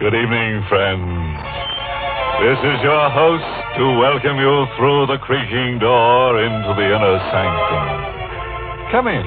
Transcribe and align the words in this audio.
Good 0.00 0.14
evening, 0.14 0.64
friends. 0.66 1.04
This 2.40 2.56
is 2.56 2.80
your 2.80 3.10
host 3.12 3.44
to 3.76 3.84
welcome 4.00 4.40
you 4.40 4.64
through 4.78 5.04
the 5.12 5.18
creaking 5.20 5.78
door 5.78 6.40
into 6.40 6.72
the 6.72 6.86
inner 6.88 7.20
sanctum. 7.28 7.84
Come 8.92 9.08
in. 9.08 9.20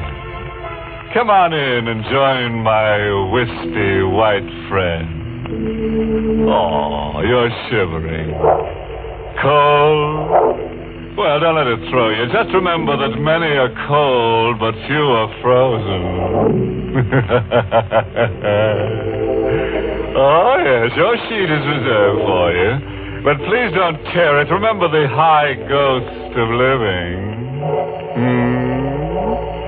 Come 1.14 1.30
on 1.30 1.54
in 1.54 1.88
and 1.90 2.04
join 2.10 2.64
my 2.66 3.06
wispy 3.30 4.02
white 4.02 4.50
friend. 4.68 6.50
Oh, 6.50 7.22
you're 7.22 7.54
shivering. 7.70 8.34
Cold? 9.44 10.26
Well, 11.16 11.40
don't 11.40 11.54
let 11.54 11.68
it 11.68 11.88
throw 11.92 12.10
you. 12.10 12.26
Just 12.34 12.50
remember 12.52 12.98
that 12.98 13.16
many 13.22 13.58
are 13.62 13.70
cold, 13.86 14.58
but 14.60 14.74
few 14.88 15.06
are 15.06 15.30
frozen. 15.44 16.00
Oh, 20.16 20.58
yes, 20.62 20.92
your 20.96 21.18
sheet 21.28 21.50
is 21.50 21.66
reserved 21.66 22.22
for 22.22 22.52
you. 22.54 22.78
But 23.24 23.38
please 23.50 23.74
don't 23.74 23.98
tear 24.14 24.40
it. 24.42 24.52
Remember 24.52 24.88
the 24.88 25.08
high 25.10 25.56
ghost 25.68 26.38
of 26.38 26.50
living. 26.50 27.34
Hmm? 28.14 28.54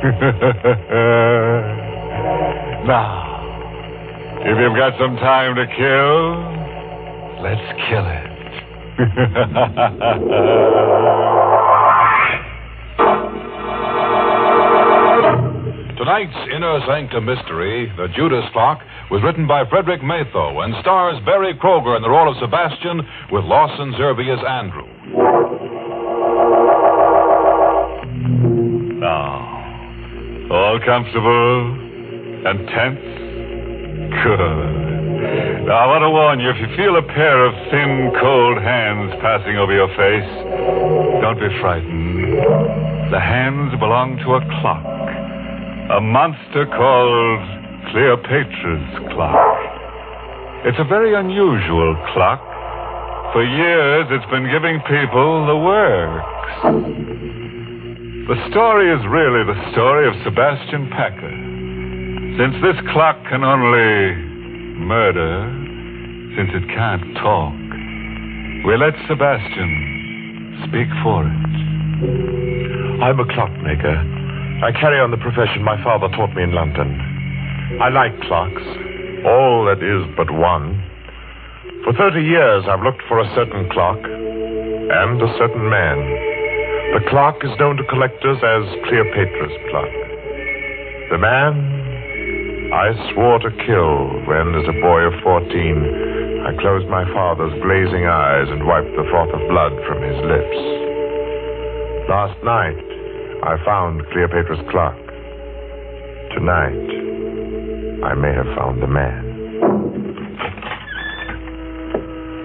now, 2.85 3.25
if 4.41 4.59
you've 4.59 4.75
got 4.77 4.93
some 4.99 5.15
time 5.17 5.55
to 5.55 5.65
kill, 5.65 6.35
let's 7.41 7.73
kill 7.89 8.05
it. 8.05 8.31
Tonight's 15.97 16.37
Inner 16.53 16.79
Sanctum 16.85 17.25
Mystery, 17.25 17.91
The 17.97 18.07
Judas 18.15 18.45
Clock, 18.53 18.79
was 19.11 19.21
written 19.23 19.47
by 19.47 19.63
Frederick 19.69 20.01
Matho 20.01 20.63
and 20.65 20.73
stars 20.81 21.21
Berry 21.25 21.53
Kroeger 21.53 21.95
in 21.95 22.01
the 22.01 22.09
role 22.09 22.29
of 22.29 22.37
Sebastian 22.41 23.01
with 23.31 23.45
Lawson 23.45 23.93
Zerbe 23.93 24.25
as 24.33 24.41
Andrew. 24.41 24.87
Now, 28.99 30.49
all 30.49 30.79
comfortable 30.83 31.85
and 32.49 32.67
tense? 32.69 33.05
Good. 34.25 34.85
Now, 35.69 35.77
I 35.81 35.87
want 35.87 36.01
to 36.01 36.09
warn 36.09 36.39
you 36.39 36.49
if 36.49 36.57
you 36.57 36.69
feel 36.75 36.97
a 36.97 37.01
pair 37.01 37.45
of 37.45 37.53
thin, 37.69 38.11
cold 38.21 38.57
hands 38.61 39.13
passing 39.21 39.57
over 39.57 39.73
your 39.73 39.89
face, 39.93 40.29
don't 41.21 41.39
be 41.39 41.49
frightened. 41.61 43.13
The 43.13 43.19
hands 43.19 43.77
belong 43.79 44.17
to 44.25 44.33
a 44.33 44.41
clock. 44.61 44.85
A 45.93 46.01
monster 46.01 46.65
called 46.65 47.54
Cleopatra's 47.91 49.13
clock. 49.13 49.57
It's 50.65 50.79
a 50.79 50.83
very 50.83 51.13
unusual 51.13 51.95
clock. 52.13 52.41
For 53.33 53.43
years, 53.43 54.07
it's 54.09 54.25
been 54.31 54.49
giving 54.49 54.79
people 54.89 55.45
the 55.45 55.57
works. 55.57 56.25
The 58.25 58.49
story 58.49 58.89
is 58.89 59.05
really 59.05 59.45
the 59.45 59.71
story 59.71 60.07
of 60.07 60.15
Sebastian 60.23 60.89
Packer. 60.89 61.35
Since 62.41 62.55
this 62.65 62.79
clock 62.91 63.21
can 63.29 63.43
only 63.43 64.15
murder, 64.81 65.45
since 66.35 66.49
it 66.57 66.65
can't 66.73 67.13
talk, 67.21 67.53
we 68.65 68.73
let 68.77 68.97
Sebastian 69.07 70.65
speak 70.67 70.89
for 71.03 71.21
it. 71.21 73.01
I'm 73.05 73.19
a 73.19 73.27
clockmaker. 73.29 73.97
I 74.63 74.71
carry 74.71 74.99
on 74.99 75.11
the 75.11 75.21
profession 75.21 75.61
my 75.61 75.77
father 75.83 76.09
taught 76.15 76.33
me 76.33 76.41
in 76.41 76.53
London. 76.53 77.04
I 77.75 77.89
like 77.91 78.15
clocks. 78.23 78.63
All 79.27 79.67
that 79.67 79.83
is 79.83 80.07
but 80.15 80.31
one. 80.31 80.79
For 81.83 81.91
30 81.91 82.23
years, 82.23 82.63
I've 82.71 82.79
looked 82.79 83.03
for 83.11 83.19
a 83.19 83.27
certain 83.35 83.67
clock 83.69 83.99
and 83.99 85.19
a 85.19 85.31
certain 85.35 85.67
man. 85.67 85.99
The 86.95 87.03
clock 87.11 87.43
is 87.43 87.51
known 87.59 87.75
to 87.75 87.83
collectors 87.91 88.39
as 88.39 88.63
Cleopatra's 88.87 89.55
clock. 89.67 89.91
The 91.11 91.19
man 91.19 92.71
I 92.71 92.95
swore 93.11 93.43
to 93.43 93.51
kill 93.67 94.23
when, 94.23 94.55
as 94.55 94.71
a 94.71 94.79
boy 94.79 95.11
of 95.11 95.13
14, 95.19 96.47
I 96.47 96.55
closed 96.63 96.87
my 96.87 97.03
father's 97.11 97.59
glazing 97.59 98.07
eyes 98.07 98.47
and 98.47 98.63
wiped 98.63 98.95
the 98.95 99.03
froth 99.11 99.35
of 99.35 99.43
blood 99.51 99.75
from 99.83 99.99
his 99.99 100.19
lips. 100.23 100.59
Last 102.07 102.39
night, 102.39 102.79
I 103.43 103.59
found 103.67 103.99
Cleopatra's 104.15 104.63
clock. 104.71 104.95
Tonight, 106.39 107.04
I 108.05 108.13
may 108.13 108.31
have 108.33 108.45
found 108.55 108.83
the 108.83 108.87
man. 108.87 109.33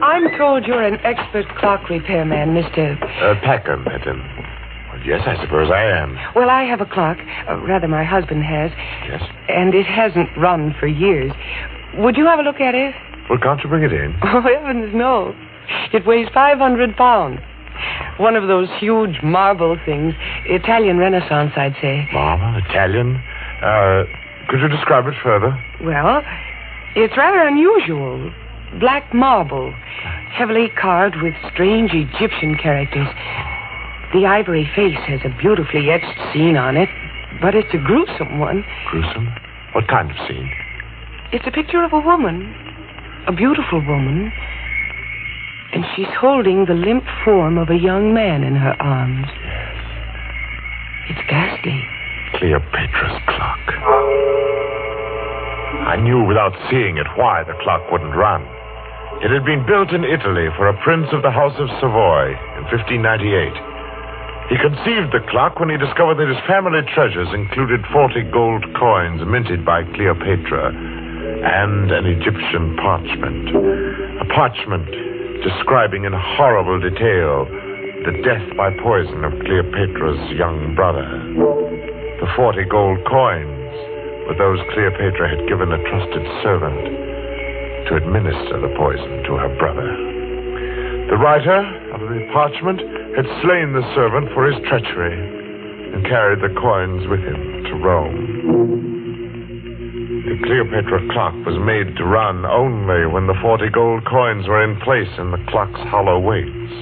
I'm 0.03 0.38
told 0.38 0.65
you're 0.65 0.82
an 0.82 0.98
expert 1.04 1.44
clock 1.59 1.91
repairman, 1.91 2.54
Mr. 2.54 2.97
Uh, 3.22 3.34
Packer, 3.43 3.76
madam. 3.76 4.21
Well, 4.88 5.00
yes, 5.04 5.21
I 5.26 5.37
suppose 5.44 5.71
I 5.71 5.82
am. 5.84 6.16
Well, 6.34 6.48
I 6.48 6.62
have 6.65 6.81
a 6.81 6.87
clock. 6.87 7.19
Uh, 7.47 7.56
rather, 7.66 7.87
my 7.88 8.04
husband 8.04 8.43
has. 8.43 8.71
Yes? 9.06 9.22
And 9.50 9.75
it 9.75 9.84
hasn't 9.84 10.31
run 10.38 10.75
for 10.81 10.87
years. 10.87 11.31
Would 11.98 12.16
you 12.16 12.25
have 12.27 12.38
a 12.38 12.42
look 12.42 12.60
at 12.60 12.75
it? 12.75 12.94
Well, 13.28 13.38
can't 13.38 13.62
you 13.62 13.69
bring 13.69 13.82
it 13.84 13.92
in? 13.92 14.15
Oh, 14.25 14.41
heavens, 14.41 14.94
no. 14.94 15.34
It 15.92 16.06
weighs 16.06 16.28
500 16.32 16.97
pounds. 16.97 17.38
One 18.16 18.34
of 18.34 18.48
those 18.48 18.69
huge 18.78 19.22
marble 19.22 19.77
things. 19.84 20.15
Italian 20.47 20.97
Renaissance, 20.97 21.53
I'd 21.56 21.77
say. 21.82 22.09
Marble? 22.12 22.59
Italian? 22.69 23.22
Uh, 23.62 24.04
could 24.50 24.58
you 24.60 24.68
describe 24.68 25.06
it 25.06 25.14
further? 25.22 25.54
Well, 25.80 26.22
it's 26.96 27.16
rather 27.16 27.46
unusual. 27.46 28.32
Black 28.80 29.14
marble, 29.14 29.72
heavily 30.34 30.68
carved 30.74 31.16
with 31.22 31.34
strange 31.52 31.92
Egyptian 31.94 32.58
characters. 32.58 33.06
The 34.12 34.26
ivory 34.26 34.68
face 34.74 34.98
has 35.06 35.20
a 35.24 35.30
beautifully 35.38 35.88
etched 35.90 36.18
scene 36.32 36.56
on 36.56 36.76
it, 36.76 36.88
but 37.40 37.54
it's 37.54 37.72
a 37.72 37.78
gruesome 37.78 38.40
one. 38.40 38.64
Gruesome? 38.90 39.28
What 39.72 39.86
kind 39.86 40.10
of 40.10 40.16
scene? 40.26 40.50
It's 41.32 41.46
a 41.46 41.52
picture 41.52 41.84
of 41.84 41.92
a 41.92 42.00
woman, 42.00 42.52
a 43.28 43.32
beautiful 43.32 43.78
woman, 43.86 44.32
and 45.72 45.84
she's 45.94 46.10
holding 46.18 46.66
the 46.66 46.74
limp 46.74 47.04
form 47.24 47.56
of 47.56 47.70
a 47.70 47.76
young 47.76 48.12
man 48.12 48.42
in 48.42 48.56
her 48.56 48.74
arms. 48.82 49.28
Yes. 49.44 49.76
It's 51.10 51.30
ghastly. 51.30 51.86
Cleopatra's 52.40 53.20
clock. 53.28 53.64
I 55.92 56.00
knew 56.00 56.24
without 56.24 56.56
seeing 56.72 56.96
it 56.96 57.04
why 57.20 57.44
the 57.44 57.52
clock 57.60 57.84
wouldn't 57.92 58.16
run. 58.16 58.40
It 59.20 59.28
had 59.28 59.44
been 59.44 59.68
built 59.68 59.92
in 59.92 60.08
Italy 60.08 60.48
for 60.56 60.64
a 60.64 60.80
prince 60.80 61.12
of 61.12 61.20
the 61.20 61.30
House 61.30 61.52
of 61.60 61.68
Savoy 61.84 62.32
in 62.56 62.64
1598. 62.72 63.52
He 64.48 64.56
conceived 64.56 65.12
the 65.12 65.20
clock 65.28 65.60
when 65.60 65.68
he 65.68 65.76
discovered 65.76 66.16
that 66.16 66.32
his 66.32 66.40
family 66.48 66.80
treasures 66.96 67.28
included 67.36 67.84
40 67.92 68.32
gold 68.32 68.64
coins 68.72 69.20
minted 69.28 69.60
by 69.60 69.84
Cleopatra 69.92 70.72
and 70.72 71.92
an 71.92 72.08
Egyptian 72.08 72.72
parchment. 72.80 73.52
A 74.16 74.26
parchment 74.32 74.88
describing 75.44 76.08
in 76.08 76.16
horrible 76.16 76.80
detail 76.80 77.44
the 78.08 78.16
death 78.24 78.56
by 78.56 78.72
poison 78.80 79.28
of 79.28 79.36
Cleopatra's 79.44 80.32
young 80.40 80.72
brother. 80.74 81.04
The 82.20 82.28
40 82.36 82.64
gold 82.69 83.00
coins 83.08 83.72
were 84.28 84.36
those 84.36 84.60
Cleopatra 84.76 85.25
had 85.25 85.48
given 85.48 85.72
a 85.72 85.81
trusted 85.88 86.20
servant 86.44 86.84
to 87.88 87.97
administer 87.97 88.60
the 88.60 88.69
poison 88.76 89.25
to 89.25 89.41
her 89.41 89.48
brother. 89.56 89.88
The 91.09 91.16
writer 91.16 91.64
of 91.97 92.00
the 92.04 92.28
parchment 92.30 92.84
had 93.16 93.25
slain 93.41 93.72
the 93.72 93.88
servant 93.97 94.28
for 94.36 94.44
his 94.44 94.60
treachery 94.69 95.16
and 95.97 96.04
carried 96.04 96.44
the 96.44 96.53
coins 96.60 97.09
with 97.09 97.24
him 97.24 97.65
to 97.65 97.74
Rome. 97.80 98.21
The 100.28 100.44
Cleopatra 100.44 101.00
clock 101.16 101.33
was 101.48 101.56
made 101.65 101.97
to 101.97 102.04
run 102.04 102.44
only 102.44 103.09
when 103.09 103.28
the 103.28 103.41
40 103.41 103.71
gold 103.72 104.04
coins 104.04 104.47
were 104.47 104.62
in 104.62 104.78
place 104.84 105.09
in 105.16 105.30
the 105.33 105.41
clock's 105.48 105.80
hollow 105.89 106.21
weights. 106.21 106.72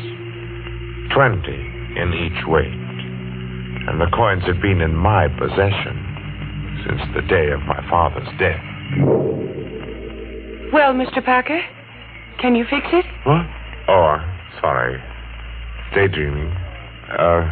Twenty 1.14 1.62
in 1.94 2.10
each 2.26 2.42
weight 2.50 2.77
and 3.88 4.00
the 4.00 4.10
coins 4.14 4.44
have 4.44 4.60
been 4.60 4.80
in 4.80 4.94
my 4.94 5.28
possession 5.28 5.96
since 6.86 7.00
the 7.14 7.22
day 7.22 7.50
of 7.50 7.60
my 7.62 7.80
father's 7.88 8.28
death. 8.38 8.60
Well, 10.72 10.92
Mr. 10.92 11.24
Packer, 11.24 11.60
can 12.40 12.54
you 12.54 12.64
fix 12.68 12.86
it? 12.92 13.06
What? 13.24 13.46
Oh, 13.88 14.16
sorry. 14.60 15.02
Daydreaming. 15.94 16.52
Uh, 17.18 17.48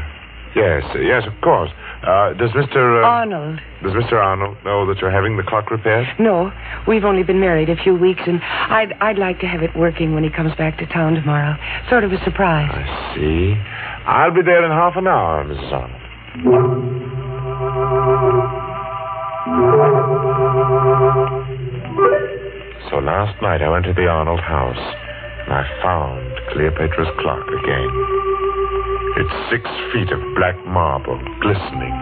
yes, 0.54 0.84
yes, 1.00 1.22
of 1.26 1.32
course. 1.40 1.70
Uh, 2.06 2.34
does 2.34 2.50
Mr. 2.50 3.02
Uh, 3.02 3.06
Arnold. 3.06 3.58
Does 3.82 3.92
Mr. 3.92 4.12
Arnold 4.22 4.58
know 4.64 4.86
that 4.86 4.98
you're 5.00 5.10
having 5.10 5.38
the 5.38 5.42
clock 5.42 5.70
repaired? 5.70 6.06
No, 6.18 6.52
we've 6.86 7.04
only 7.04 7.22
been 7.22 7.40
married 7.40 7.70
a 7.70 7.76
few 7.76 7.94
weeks, 7.96 8.20
and 8.26 8.40
I'd 8.42 8.92
I'd 9.00 9.18
like 9.18 9.40
to 9.40 9.46
have 9.46 9.62
it 9.62 9.70
working 9.74 10.14
when 10.14 10.22
he 10.22 10.30
comes 10.30 10.54
back 10.56 10.78
to 10.78 10.86
town 10.86 11.14
tomorrow. 11.14 11.56
Sort 11.88 12.04
of 12.04 12.12
a 12.12 12.22
surprise. 12.22 12.70
I 12.70 13.14
see. 13.16 13.54
I'll 14.06 14.34
be 14.34 14.42
there 14.42 14.62
in 14.64 14.70
half 14.70 14.96
an 14.96 15.06
hour, 15.06 15.42
Mrs. 15.44 15.72
Arnold. 15.72 15.95
So 16.36 16.42
last 23.00 23.40
night 23.40 23.62
I 23.62 23.70
went 23.70 23.86
to 23.86 23.94
the 23.94 24.06
Arnold 24.06 24.40
house 24.40 24.76
and 24.76 25.54
I 25.54 25.64
found 25.82 26.20
Cleopatra's 26.52 27.08
clock 27.20 27.46
again. 27.48 27.88
Its 29.16 29.32
six 29.48 29.64
feet 29.92 30.12
of 30.12 30.20
black 30.36 30.56
marble 30.66 31.16
glistening, 31.40 31.96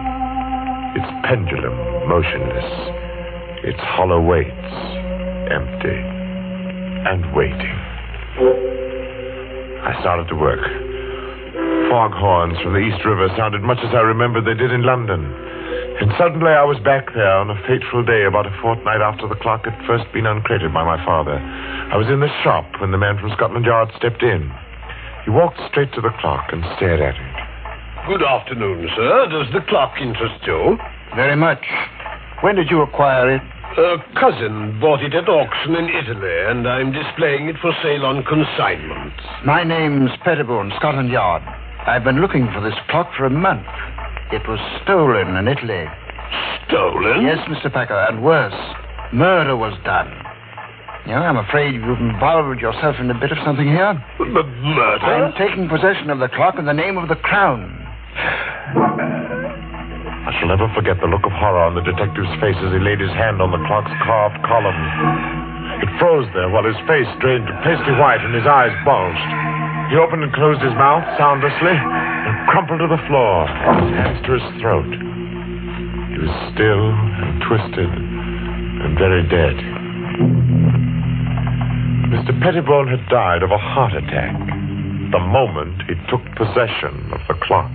its 0.99 1.07
pendulum 1.23 1.77
motionless, 2.09 2.69
its 3.63 3.79
hollow 3.79 4.19
weights 4.19 4.51
empty 5.47 5.95
and 7.07 7.33
waiting. 7.33 7.79
I 9.79 9.95
started 10.01 10.27
to 10.27 10.35
work. 10.35 10.84
Foghorns 11.95 12.59
from 12.59 12.75
the 12.75 12.83
East 12.83 13.07
River 13.07 13.31
sounded 13.39 13.63
much 13.63 13.79
as 13.79 13.95
I 13.95 14.03
remembered 14.03 14.43
they 14.43 14.59
did 14.59 14.75
in 14.75 14.83
London. 14.83 15.31
And 16.03 16.11
suddenly 16.19 16.51
I 16.51 16.67
was 16.67 16.75
back 16.83 17.07
there 17.15 17.39
on 17.39 17.47
a 17.47 17.55
fateful 17.63 18.03
day 18.03 18.27
about 18.27 18.43
a 18.43 18.51
fortnight 18.59 18.99
after 18.99 19.31
the 19.31 19.39
clock 19.39 19.63
had 19.63 19.79
first 19.87 20.03
been 20.11 20.27
uncrated 20.27 20.75
by 20.75 20.83
my 20.83 20.99
father. 21.07 21.39
I 21.39 21.95
was 21.95 22.11
in 22.11 22.19
the 22.19 22.27
shop 22.43 22.67
when 22.83 22.91
the 22.91 22.99
man 22.99 23.15
from 23.15 23.31
Scotland 23.31 23.63
Yard 23.63 23.95
stepped 23.95 24.19
in. 24.27 24.51
He 25.23 25.31
walked 25.31 25.55
straight 25.71 25.95
to 25.95 26.03
the 26.03 26.11
clock 26.19 26.51
and 26.51 26.67
stared 26.75 26.99
at 26.99 27.15
it. 27.15 27.35
Good 28.11 28.27
afternoon, 28.27 28.91
sir. 28.91 29.31
Does 29.31 29.47
the 29.55 29.63
clock 29.63 29.95
interest 29.95 30.43
you? 30.43 30.75
Very 31.15 31.39
much. 31.39 31.63
When 32.43 32.59
did 32.59 32.67
you 32.67 32.83
acquire 32.83 33.39
it? 33.39 33.43
A 33.79 34.03
cousin 34.19 34.83
bought 34.83 34.99
it 34.99 35.15
at 35.15 35.31
auction 35.31 35.79
in 35.79 35.87
Italy, 35.87 36.43
and 36.43 36.67
I'm 36.67 36.91
displaying 36.91 37.47
it 37.47 37.55
for 37.63 37.71
sale 37.79 38.03
on 38.03 38.27
consignment. 38.27 39.15
My 39.47 39.63
name's 39.63 40.11
Pettibone, 40.27 40.75
Scotland 40.75 41.07
Yard. 41.07 41.43
I've 41.87 42.03
been 42.03 42.19
looking 42.21 42.49
for 42.53 42.61
this 42.61 42.73
clock 42.89 43.11
for 43.17 43.25
a 43.25 43.29
month. 43.29 43.65
It 44.33 44.41
was 44.49 44.59
stolen 44.83 45.35
in 45.37 45.47
Italy. 45.47 45.85
Stolen? 46.67 47.21
Yes, 47.21 47.37
Mr. 47.45 47.71
Packer, 47.71 47.93
and 48.09 48.23
worse. 48.23 48.57
Murder 49.13 49.55
was 49.55 49.77
done. 49.85 50.09
You 51.05 51.13
know, 51.13 51.21
I'm 51.21 51.37
afraid 51.37 51.75
you've 51.77 52.01
involved 52.01 52.59
yourself 52.59 52.97
in 52.99 53.11
a 53.13 53.13
bit 53.13 53.29
of 53.31 53.37
something 53.45 53.67
here. 53.69 53.93
M- 54.17 54.33
murder? 54.33 55.05
I'm 55.05 55.33
taking 55.37 55.69
possession 55.69 56.09
of 56.09 56.17
the 56.17 56.27
clock 56.33 56.57
in 56.57 56.65
the 56.65 56.73
name 56.73 56.97
of 56.97 57.07
the 57.07 57.15
Crown. 57.21 57.69
I 60.25 60.33
shall 60.41 60.49
never 60.49 60.65
forget 60.73 60.97
the 60.97 61.05
look 61.05 61.21
of 61.21 61.31
horror 61.37 61.61
on 61.69 61.77
the 61.77 61.85
detective's 61.85 62.33
face 62.41 62.57
as 62.65 62.73
he 62.73 62.81
laid 62.81 62.97
his 62.97 63.13
hand 63.13 63.37
on 63.45 63.53
the 63.53 63.61
clock's 63.69 63.93
carved 64.01 64.41
column. 64.41 64.73
It 65.85 65.89
froze 66.01 66.25
there 66.33 66.49
while 66.49 66.65
his 66.65 66.77
face 66.89 67.05
drained 67.21 67.45
to 67.45 67.53
pasty 67.61 67.93
white 68.01 68.25
and 68.25 68.33
his 68.33 68.49
eyes 68.49 68.73
bulged. 68.81 69.29
He 69.89 69.97
opened 69.97 70.23
and 70.23 70.33
closed 70.33 70.61
his 70.61 70.73
mouth 70.73 71.05
soundlessly 71.17 71.77
and 71.77 72.49
crumpled 72.49 72.81
to 72.81 72.87
the 72.89 73.01
floor, 73.05 73.45
his 73.45 73.93
hands 73.93 74.17
to 74.25 74.33
his 74.33 74.47
throat. 74.57 74.89
He 74.89 76.17
was 76.17 76.33
still 76.57 76.89
and 76.89 77.37
twisted 77.45 77.91
and 77.93 78.97
very 78.97 79.21
dead. 79.29 79.55
Mr. 82.09 82.33
Pettibone 82.41 82.87
had 82.87 83.05
died 83.09 83.43
of 83.43 83.51
a 83.51 83.57
heart 83.57 83.93
attack 83.93 84.33
the 85.11 85.19
moment 85.21 85.83
he 85.85 85.93
took 86.09 86.21
possession 86.33 87.13
of 87.13 87.21
the 87.29 87.37
clock. 87.45 87.69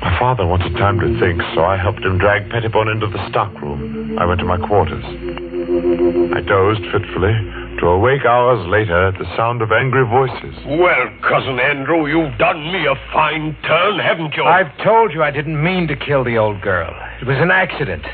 My 0.00 0.16
father 0.18 0.46
wanted 0.46 0.78
time 0.78 1.00
to 1.00 1.18
think, 1.18 1.42
so 1.54 1.64
I 1.64 1.76
helped 1.76 2.00
him 2.00 2.18
drag 2.18 2.48
Pettibone 2.50 2.88
into 2.88 3.08
the 3.08 3.28
stockroom. 3.28 4.16
I 4.18 4.26
went 4.26 4.38
to 4.40 4.46
my 4.46 4.58
quarters. 4.58 5.04
I 5.04 6.40
dozed 6.40 6.86
fitfully 6.92 7.34
to 7.80 7.86
awake 7.88 8.24
hours 8.24 8.60
later 8.68 9.08
at 9.08 9.18
the 9.18 9.24
sound 9.36 9.62
of 9.62 9.72
angry 9.72 10.04
voices. 10.04 10.54
Well, 10.66 11.08
Cousin 11.24 11.58
Andrew, 11.58 12.06
you've 12.06 12.36
done 12.38 12.60
me 12.70 12.86
a 12.86 12.94
fine 13.12 13.56
turn, 13.66 13.98
haven't 13.98 14.34
you? 14.36 14.44
I've 14.44 14.70
told 14.84 15.12
you 15.12 15.22
I 15.22 15.30
didn't 15.30 15.62
mean 15.62 15.88
to 15.88 15.96
kill 15.96 16.22
the 16.22 16.36
old 16.36 16.60
girl. 16.60 16.92
It 17.20 17.26
was 17.26 17.38
an 17.38 17.50
accident. 17.50 18.04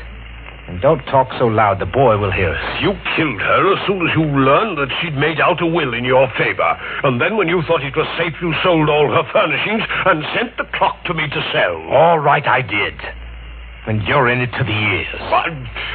And 0.67 0.81
don't 0.81 1.03
talk 1.07 1.27
so 1.39 1.47
loud. 1.47 1.79
The 1.79 1.85
boy 1.85 2.17
will 2.17 2.31
hear 2.31 2.51
us. 2.51 2.81
You 2.81 2.91
killed 3.15 3.39
her 3.39 3.73
as 3.75 3.87
soon 3.87 4.03
as 4.03 4.11
you 4.15 4.23
learned 4.23 4.77
that 4.77 4.91
she'd 4.99 5.15
made 5.15 5.39
out 5.39 5.61
a 5.61 5.65
will 5.65 5.93
in 5.93 6.03
your 6.03 6.27
favor. 6.37 6.75
And 7.03 7.21
then 7.21 7.37
when 7.37 7.47
you 7.47 7.61
thought 7.67 7.83
it 7.83 7.95
was 7.95 8.07
safe, 8.17 8.35
you 8.41 8.53
sold 8.63 8.89
all 8.89 9.07
her 9.07 9.23
furnishings 9.31 9.83
and 10.05 10.23
sent 10.35 10.57
the 10.57 10.67
clock 10.75 11.03
to 11.05 11.13
me 11.13 11.27
to 11.27 11.49
sell. 11.53 11.75
All 11.87 12.19
right, 12.19 12.45
I 12.45 12.61
did. 12.61 12.95
And 13.87 14.03
you're 14.03 14.27
in 14.29 14.41
it 14.41 14.47
to 14.57 14.63
the 14.65 14.69
ears. 14.71 15.07
I, 15.15 15.47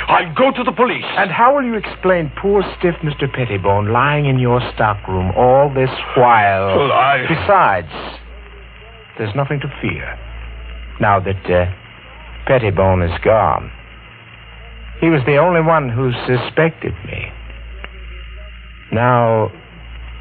I'll 0.09 0.35
go 0.35 0.51
to 0.51 0.65
the 0.65 0.73
police. 0.73 1.05
And 1.05 1.31
how 1.31 1.55
will 1.55 1.63
you 1.65 1.75
explain 1.75 2.33
poor 2.41 2.63
stiff 2.79 2.95
Mr. 3.05 3.31
Pettibone 3.33 3.93
lying 3.93 4.25
in 4.27 4.39
your 4.39 4.61
stockroom 4.75 5.31
all 5.37 5.69
this 5.75 5.91
while? 6.17 6.79
Well, 6.79 6.93
I- 6.93 7.27
Besides, 7.29 7.93
there's 9.19 9.35
nothing 9.37 9.61
to 9.61 9.69
fear. 9.83 10.19
Now 11.01 11.21
that 11.21 11.45
uh, 11.51 11.71
Pettibone 12.47 13.03
is 13.03 13.13
gone. 13.23 13.71
He 15.01 15.11
was 15.11 15.21
the 15.27 15.37
only 15.37 15.61
one 15.61 15.89
who 15.91 16.13
suspected 16.27 16.95
me. 17.05 17.29
Now, 18.93 19.51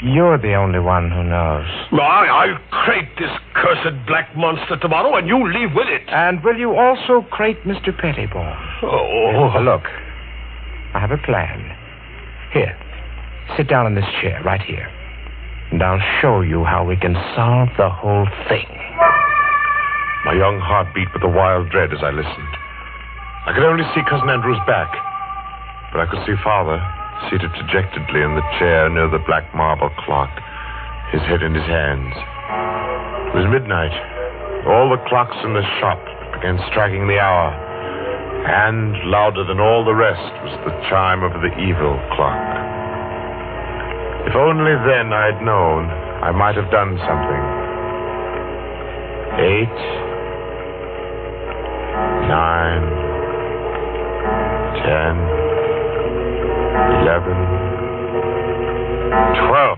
you're 0.04 0.38
the 0.38 0.56
only 0.56 0.80
one 0.80 1.12
who 1.12 1.24
knows. 1.24 1.68
I, 1.94 2.26
I'll 2.26 2.58
crate 2.84 3.10
this 3.20 3.30
cursed 3.54 4.06
black 4.08 4.36
monster 4.36 4.78
tomorrow, 4.78 5.16
and 5.16 5.28
you 5.28 5.38
leave 5.38 5.76
with 5.76 5.88
it. 5.88 6.02
And 6.08 6.44
will 6.44 6.58
you 6.58 6.76
also 6.76 7.22
crate 7.30 7.62
Mr. 7.64 7.96
Pettibone? 7.96 8.58
Oh. 8.82 9.52
Uh, 9.54 9.62
look, 9.62 9.84
I 10.94 11.00
have 11.00 11.12
a 11.12 11.18
plan. 11.18 11.78
Here, 12.52 12.76
sit 13.56 13.70
down 13.70 13.86
in 13.86 13.96
this 13.96 14.10
chair 14.22 14.42
right 14.44 14.62
here. 14.62 14.90
And 15.72 15.82
I'll 15.84 16.04
show 16.22 16.42
you 16.42 16.66
how 16.66 16.84
we 16.84 16.98
can 16.98 17.14
solve 17.36 17.70
the 17.78 17.90
whole 17.90 18.28
thing. 18.50 18.68
My 20.26 20.34
young 20.34 20.60
heart 20.60 20.94
beat 20.94 21.08
with 21.14 21.24
a 21.24 21.30
wild 21.30 21.70
dread 21.70 21.94
as 21.94 22.04
I 22.04 22.10
listened. 22.10 22.54
I 23.46 23.54
could 23.54 23.64
only 23.64 23.86
see 23.96 24.02
Cousin 24.10 24.30
Andrew's 24.30 24.60
back, 24.68 24.92
but 25.94 26.02
I 26.02 26.06
could 26.10 26.26
see 26.26 26.36
Father 26.44 26.82
seated 27.30 27.52
dejectedly 27.54 28.22
in 28.22 28.34
the 28.34 28.46
chair 28.58 28.90
near 28.90 29.10
the 29.10 29.22
black 29.28 29.46
marble 29.54 29.90
clock, 30.06 30.32
his 31.12 31.22
head 31.28 31.44
in 31.44 31.54
his 31.54 31.68
hands. 31.68 32.16
It 33.32 33.44
was 33.44 33.48
midnight. 33.52 33.94
All 34.68 34.90
the 34.90 35.02
clocks 35.10 35.38
in 35.44 35.54
the 35.54 35.66
shop 35.80 36.00
began 36.34 36.58
striking 36.72 37.08
the 37.08 37.20
hour, 37.20 37.52
and 38.46 39.10
louder 39.10 39.44
than 39.46 39.60
all 39.60 39.86
the 39.86 39.94
rest 39.94 40.34
was 40.44 40.54
the 40.66 40.74
chime 40.90 41.24
of 41.24 41.34
the 41.42 41.52
evil 41.60 42.00
clock. 42.16 42.40
If 44.28 44.36
only 44.36 44.74
then 44.86 45.14
I 45.14 45.34
had 45.34 45.42
known, 45.42 45.90
I 46.22 46.32
might 46.32 46.56
have 46.56 46.70
done 46.72 46.98
something. 47.04 47.44
Eight, 49.42 49.80
nine, 52.30 52.86
ten, 54.86 55.41
eleven, 57.02 57.38
twelve. 59.46 59.78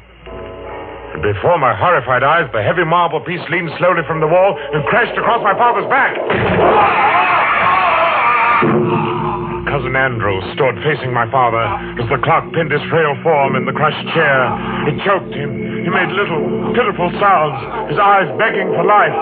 Before 1.21 1.57
my 1.57 1.75
horrified 1.75 2.23
eyes, 2.23 2.49
the 2.51 2.61
heavy 2.63 2.83
marble 2.83 3.21
piece 3.21 3.41
leaned 3.49 3.71
slowly 3.77 4.01
from 4.07 4.19
the 4.19 4.27
wall 4.27 4.57
and 4.73 4.83
crashed 4.85 5.17
across 5.17 5.41
my 5.43 5.53
father's 5.53 5.87
back. 5.87 6.17
Cousin 9.69 9.95
Andrew 9.95 10.37
stood 10.53 10.75
facing 10.83 11.13
my 11.13 11.29
father 11.31 11.63
as 12.01 12.09
the 12.09 12.17
clock 12.21 12.45
pinned 12.53 12.71
his 12.71 12.81
frail 12.89 13.15
form 13.23 13.55
in 13.55 13.65
the 13.65 13.71
crushed 13.73 14.05
chair. 14.13 14.51
It 14.89 15.01
choked 15.05 15.33
him. 15.33 15.49
He 15.85 15.89
made 15.89 16.09
little, 16.13 16.73
pitiful 16.73 17.09
sounds, 17.17 17.89
his 17.89 17.97
eyes 17.97 18.29
begging 18.37 18.67
for 18.73 18.83
life. 18.83 19.15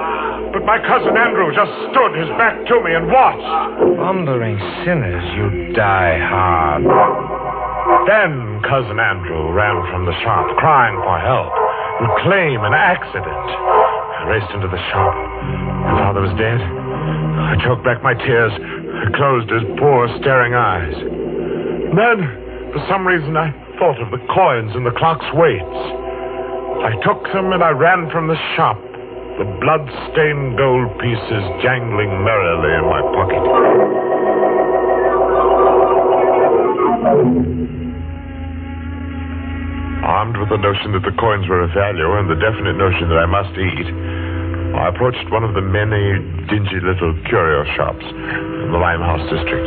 But 0.52 0.66
my 0.66 0.80
cousin 0.84 1.16
Andrew 1.16 1.56
just 1.56 1.72
stood 1.92 2.20
his 2.20 2.28
back 2.36 2.66
to 2.68 2.76
me 2.84 2.96
and 2.96 3.08
watched. 3.08 3.48
Thundering 4.00 4.60
sinners, 4.84 5.24
you 5.36 5.74
die 5.74 6.20
hard. 6.20 7.41
Then 8.06 8.62
cousin 8.66 9.00
Andrew 9.02 9.54
ran 9.54 9.78
from 9.90 10.06
the 10.06 10.14
shop, 10.22 10.46
crying 10.58 10.98
for 11.02 11.18
help 11.18 11.54
and 12.02 12.10
claim 12.26 12.60
an 12.66 12.74
accident. 12.74 13.48
I 14.22 14.30
raced 14.30 14.52
into 14.54 14.70
the 14.70 14.82
shop. 14.94 15.14
My 15.86 15.96
father 16.06 16.22
was 16.22 16.34
dead. 16.38 16.62
I 16.62 17.58
choked 17.66 17.84
back 17.84 18.02
my 18.02 18.14
tears, 18.14 18.54
I 18.54 19.10
closed 19.18 19.50
his 19.50 19.66
poor, 19.82 20.10
staring 20.22 20.54
eyes. 20.54 20.94
Then, 21.98 22.18
for 22.70 22.82
some 22.88 23.06
reason, 23.06 23.36
I 23.36 23.50
thought 23.82 23.98
of 23.98 24.14
the 24.14 24.22
coins 24.30 24.78
in 24.78 24.86
the 24.86 24.94
clock's 24.94 25.26
weights. 25.34 25.82
I 26.86 26.94
took 27.02 27.22
them 27.34 27.54
and 27.54 27.62
I 27.66 27.74
ran 27.74 28.10
from 28.10 28.28
the 28.30 28.38
shop, 28.56 28.78
the 29.42 29.46
blood-stained 29.62 30.58
gold 30.58 30.90
pieces 31.02 31.44
jangling 31.66 32.14
merrily 32.22 32.72
in 32.78 32.86
my 32.86 33.02
pocket. 33.14 34.61
Armed 40.06 40.38
with 40.38 40.54
the 40.54 40.62
notion 40.62 40.94
that 40.94 41.02
the 41.02 41.18
coins 41.18 41.50
were 41.50 41.66
of 41.66 41.74
value 41.74 42.14
and 42.22 42.30
the 42.30 42.38
definite 42.38 42.78
notion 42.78 43.10
that 43.10 43.18
I 43.18 43.26
must 43.26 43.50
eat, 43.58 43.90
I 44.78 44.94
approached 44.94 45.26
one 45.34 45.42
of 45.42 45.58
the 45.58 45.66
many 45.66 46.22
dingy 46.46 46.78
little 46.78 47.18
curio 47.26 47.66
shops 47.74 48.06
in 48.06 48.70
the 48.70 48.78
Limehouse 48.78 49.26
district. 49.34 49.66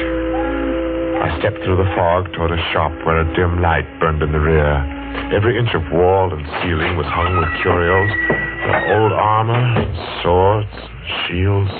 I 1.26 1.34
stepped 1.42 1.58
through 1.66 1.82
the 1.82 1.90
fog 1.98 2.30
toward 2.38 2.54
a 2.54 2.60
shop 2.70 2.94
where 3.02 3.18
a 3.18 3.26
dim 3.34 3.58
light 3.58 3.90
burned 3.98 4.22
in 4.22 4.30
the 4.30 4.38
rear. 4.38 4.78
Every 5.34 5.58
inch 5.58 5.74
of 5.74 5.82
wall 5.90 6.30
and 6.30 6.46
ceiling 6.62 6.94
was 6.94 7.06
hung 7.10 7.34
with 7.34 7.50
curios, 7.66 8.10
old 8.94 9.10
armor, 9.10 9.74
swords, 10.22 10.70
shields. 11.26 11.74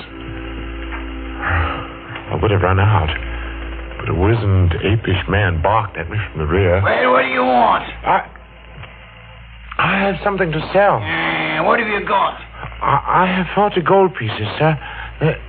I 2.27 2.35
would 2.43 2.51
have 2.51 2.61
run 2.61 2.79
out, 2.79 3.07
but 4.05 4.13
a 4.13 4.17
wizened, 4.17 4.71
apish 4.85 5.27
man 5.29 5.61
barked 5.61 5.97
at 5.97 6.09
me 6.09 6.17
from 6.29 6.39
the 6.39 6.45
rear. 6.45 6.81
Well, 6.81 7.11
what 7.11 7.23
do 7.23 7.29
you 7.29 7.41
want? 7.41 7.83
I. 8.05 8.29
I 9.77 9.99
have 10.07 10.15
something 10.23 10.51
to 10.51 10.61
sell. 10.71 11.03
Uh, 11.03 11.63
what 11.65 11.79
have 11.79 11.87
you 11.87 12.05
got? 12.07 12.39
I, 12.81 13.25
I 13.25 13.25
have 13.27 13.47
40 13.55 13.81
gold 13.81 14.15
pieces, 14.15 14.47
sir. 14.57 14.77
They're, 15.19 15.41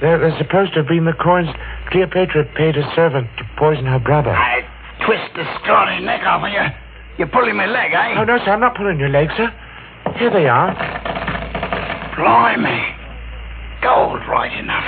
they're, 0.00 0.18
they're 0.18 0.38
supposed 0.38 0.74
to 0.74 0.80
have 0.80 0.88
been 0.88 1.06
the 1.06 1.16
coins 1.16 1.48
Cleopatra 1.88 2.44
paid 2.56 2.76
a 2.76 2.84
servant 2.94 3.26
to 3.38 3.44
poison 3.56 3.86
her 3.86 3.98
brother. 3.98 4.30
I 4.30 4.60
twist 5.06 5.32
the 5.34 5.44
scrawny 5.60 6.04
neck 6.04 6.22
off 6.26 6.44
of 6.44 6.52
you. 6.52 6.66
You're 7.16 7.32
pulling 7.32 7.56
my 7.56 7.66
leg, 7.66 7.92
eh? 7.92 8.20
Oh, 8.20 8.24
no, 8.24 8.38
sir, 8.44 8.52
I'm 8.52 8.60
not 8.60 8.76
pulling 8.76 8.98
your 8.98 9.08
leg, 9.08 9.28
sir. 9.36 9.48
Here 10.18 10.30
they 10.30 10.46
are. 10.46 10.74
Blimey. 12.16 12.96
Gold, 13.82 14.20
right 14.28 14.52
enough. 14.58 14.84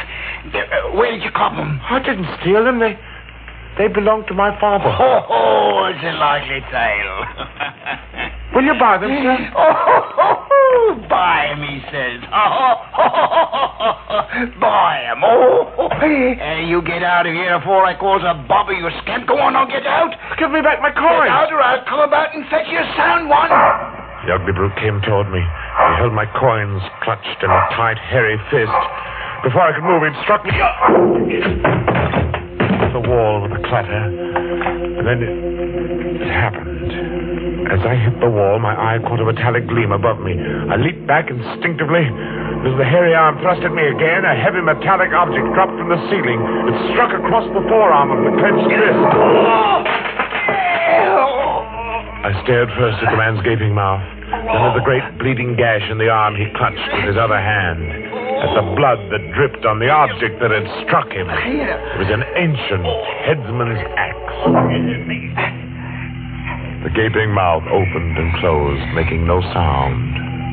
Where 0.94 1.10
did 1.10 1.22
you 1.22 1.30
cop 1.30 1.56
them? 1.56 1.80
I 1.88 1.98
didn't 1.98 2.28
steal 2.40 2.64
them. 2.64 2.78
They, 2.78 2.98
they 3.78 3.88
belonged 3.88 4.26
to 4.28 4.34
my 4.34 4.52
father. 4.60 4.90
Oh, 5.32 5.86
it's 5.90 6.04
a 6.04 6.12
likely 6.20 6.60
tale. 6.70 7.18
Will 8.54 8.64
you 8.68 8.74
buy 8.78 8.98
them, 8.98 9.10
sir? 9.10 9.38
Oh, 10.74 10.96
buy 11.08 11.46
'em, 11.52 11.60
he 11.62 11.80
says. 11.92 12.20
Oh, 12.32 12.74
buy 14.60 15.04
'em. 15.08 15.20
Oh, 15.24 15.68
uh, 15.78 16.60
you 16.64 16.80
get 16.82 17.02
out 17.02 17.26
of 17.26 17.32
here 17.34 17.58
before 17.60 17.84
I 17.84 17.94
cause 17.98 18.22
a 18.24 18.34
bobber, 18.48 18.72
you 18.72 18.88
scamp. 19.02 19.26
Go 19.28 19.38
on, 19.38 19.52
now 19.52 19.64
get 19.66 19.86
out. 19.86 20.12
Give 20.38 20.50
me 20.50 20.60
back 20.60 20.80
my 20.80 20.88
Get 20.90 20.98
coins. 20.98 21.30
out 21.30 21.52
or 21.52 21.60
I'll 21.62 21.84
come 21.84 22.00
about 22.00 22.34
and 22.34 22.44
fetch 22.48 22.66
you 22.68 22.78
a 22.78 22.86
sound 22.96 23.28
one. 23.28 23.48
The 24.26 24.32
ugly 24.34 24.52
brute 24.52 24.74
came 24.80 25.00
toward 25.02 25.28
me. 25.30 25.40
He 25.40 25.92
held 26.00 26.12
my 26.14 26.26
coins 26.40 26.82
clutched 27.02 27.42
in 27.42 27.50
a 27.50 27.60
tight, 27.76 27.98
hairy 27.98 28.38
fist. 28.50 28.72
Before 29.44 29.62
I 29.62 29.72
could 29.76 29.84
move, 29.84 30.02
he'd 30.08 30.16
struck 30.24 30.44
me 30.44 30.52
the 32.90 33.04
wall 33.06 33.42
with 33.46 33.52
a 33.54 33.62
clatter. 33.68 34.02
And 34.98 35.06
then 35.06 35.22
it, 35.22 35.34
it 36.26 36.30
happened. 36.34 36.90
As 37.70 37.80
I 37.86 37.94
hit 37.94 38.18
the 38.20 38.28
wall, 38.28 38.58
my 38.58 38.74
eye 38.74 38.98
caught 39.00 39.22
a 39.22 39.24
metallic 39.24 39.66
gleam 39.70 39.92
above 39.92 40.18
me. 40.20 40.34
I 40.34 40.76
leaped 40.76 41.06
back 41.06 41.30
instinctively. 41.30 42.04
As 42.04 42.74
the 42.76 42.84
hairy 42.84 43.14
arm 43.14 43.38
thrust 43.40 43.62
at 43.62 43.72
me 43.72 43.86
again, 43.86 44.26
a 44.26 44.34
heavy 44.34 44.60
metallic 44.60 45.14
object 45.14 45.46
dropped 45.54 45.78
from 45.78 45.88
the 45.88 45.98
ceiling. 46.10 46.40
It 46.68 46.76
struck 46.92 47.14
across 47.14 47.46
the 47.54 47.62
forearm 47.70 48.10
of 48.12 48.20
the 48.26 48.32
clenched 48.38 48.68
fist. 48.70 49.02
I 52.22 52.30
stared 52.44 52.70
first 52.78 53.02
at 53.02 53.10
the 53.10 53.16
man's 53.16 53.42
gaping 53.42 53.74
mouth, 53.74 54.02
then 54.30 54.62
at 54.62 54.74
the 54.74 54.84
great 54.84 55.02
bleeding 55.18 55.56
gash 55.56 55.82
in 55.90 55.98
the 55.98 56.08
arm 56.08 56.36
he 56.36 56.46
clutched 56.54 56.86
with 56.94 57.04
his 57.10 57.16
other 57.18 57.40
hand, 57.40 58.21
at 58.42 58.50
the 58.58 58.66
blood 58.74 58.98
that 59.14 59.22
dripped 59.38 59.62
on 59.62 59.78
the 59.78 59.86
object 59.86 60.42
that 60.42 60.50
had 60.50 60.66
struck 60.82 61.06
him. 61.14 61.30
It 61.30 61.98
was 62.02 62.10
an 62.10 62.26
ancient 62.34 62.82
headsman's 63.22 63.78
axe. 63.94 64.38
The 66.82 66.90
gaping 66.90 67.30
mouth 67.30 67.62
opened 67.70 68.18
and 68.18 68.34
closed, 68.42 68.82
making 68.98 69.22
no 69.30 69.38
sound. 69.54 69.94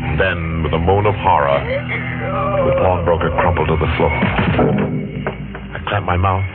And 0.05 0.21
then, 0.21 0.61
with 0.61 0.73
a 0.77 0.77
moan 0.77 1.09
of 1.09 1.17
horror, 1.25 1.57
the 1.65 2.77
pawnbroker 2.77 3.33
crumpled 3.41 3.73
to 3.73 3.77
the 3.81 3.89
floor. 3.97 4.13
I 5.73 5.81
clamped 5.89 6.05
my 6.05 6.17
mouth 6.17 6.45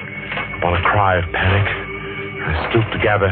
upon 0.62 0.79
a 0.79 0.83
cry 0.87 1.19
of 1.19 1.26
panic. 1.35 1.67
I 1.67 2.71
stooped 2.71 2.95
to 2.95 3.00
gather 3.03 3.26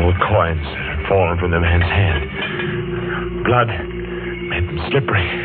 all 0.00 0.08
the 0.08 0.18
coins 0.24 0.64
that 0.64 0.84
had 0.88 1.04
fallen 1.12 1.36
from 1.36 1.52
the 1.52 1.60
man's 1.60 1.84
hand. 1.84 3.44
Blood 3.44 3.68
made 4.48 4.64
them 4.72 4.80
slippery. 4.88 5.43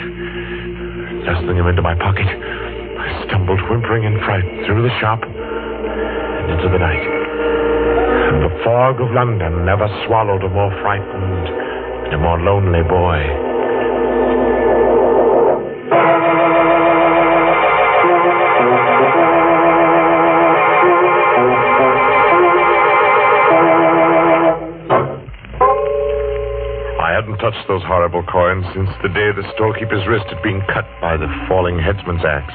Thrusting 1.29 1.57
them 1.57 1.67
into 1.67 1.83
my 1.83 1.93
pocket, 1.93 2.25
I 2.25 3.27
stumbled, 3.27 3.61
whimpering 3.69 4.03
in 4.03 4.17
fright, 4.25 4.65
through 4.65 4.81
the 4.81 4.89
shop 4.99 5.21
and 5.21 6.49
into 6.49 6.73
the 6.73 6.79
night. 6.79 7.05
And 8.33 8.41
the 8.49 8.63
fog 8.65 8.99
of 8.99 9.13
London 9.13 9.63
never 9.63 9.85
swallowed 10.07 10.41
a 10.41 10.49
more 10.49 10.73
frightened 10.81 11.45
and 12.09 12.13
a 12.15 12.17
more 12.17 12.39
lonely 12.41 12.81
boy. 12.81 13.38
Touched 27.49 27.67
those 27.67 27.81
horrible 27.89 28.21
coins 28.29 28.61
since 28.77 28.89
the 29.01 29.09
day 29.09 29.33
the 29.33 29.41
storekeeper's 29.57 30.05
wrist 30.05 30.29
had 30.29 30.37
been 30.45 30.61
cut 30.69 30.85
by 31.01 31.17
the 31.17 31.25
falling 31.49 31.81
headsman's 31.81 32.21
axe. 32.21 32.53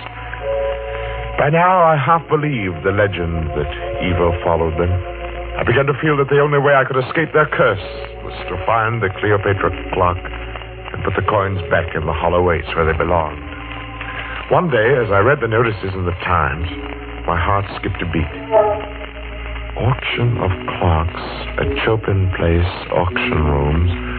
By 1.34 1.50
now, 1.50 1.82
I 1.82 1.98
half 1.98 2.22
believed 2.30 2.86
the 2.86 2.94
legend 2.94 3.50
that 3.58 3.70
evil 4.06 4.30
followed 4.46 4.78
them. 4.78 4.94
I 5.58 5.66
began 5.66 5.90
to 5.90 5.98
feel 5.98 6.14
that 6.22 6.30
the 6.30 6.38
only 6.38 6.62
way 6.62 6.78
I 6.78 6.86
could 6.86 6.94
escape 6.94 7.34
their 7.34 7.50
curse 7.50 7.82
was 8.22 8.38
to 8.46 8.54
find 8.62 9.02
the 9.02 9.10
Cleopatra 9.18 9.74
clock 9.98 10.20
and 10.94 11.02
put 11.02 11.18
the 11.18 11.26
coins 11.26 11.58
back 11.74 11.90
in 11.98 12.06
the 12.06 12.14
hollow 12.14 12.46
weights 12.46 12.70
where 12.78 12.86
they 12.86 12.94
belonged. 12.94 13.42
One 14.54 14.70
day, 14.70 14.94
as 14.94 15.10
I 15.10 15.26
read 15.26 15.42
the 15.42 15.50
notices 15.50 15.90
in 15.90 16.06
the 16.06 16.14
Times, 16.22 16.70
my 17.26 17.34
heart 17.34 17.66
skipped 17.82 17.98
a 17.98 18.06
beat. 18.14 18.30
Auction 19.74 20.38
of 20.38 20.54
clocks 20.78 21.26
at 21.58 21.66
Chopin 21.82 22.30
Place 22.38 22.74
auction 22.94 23.42
rooms. 23.42 24.13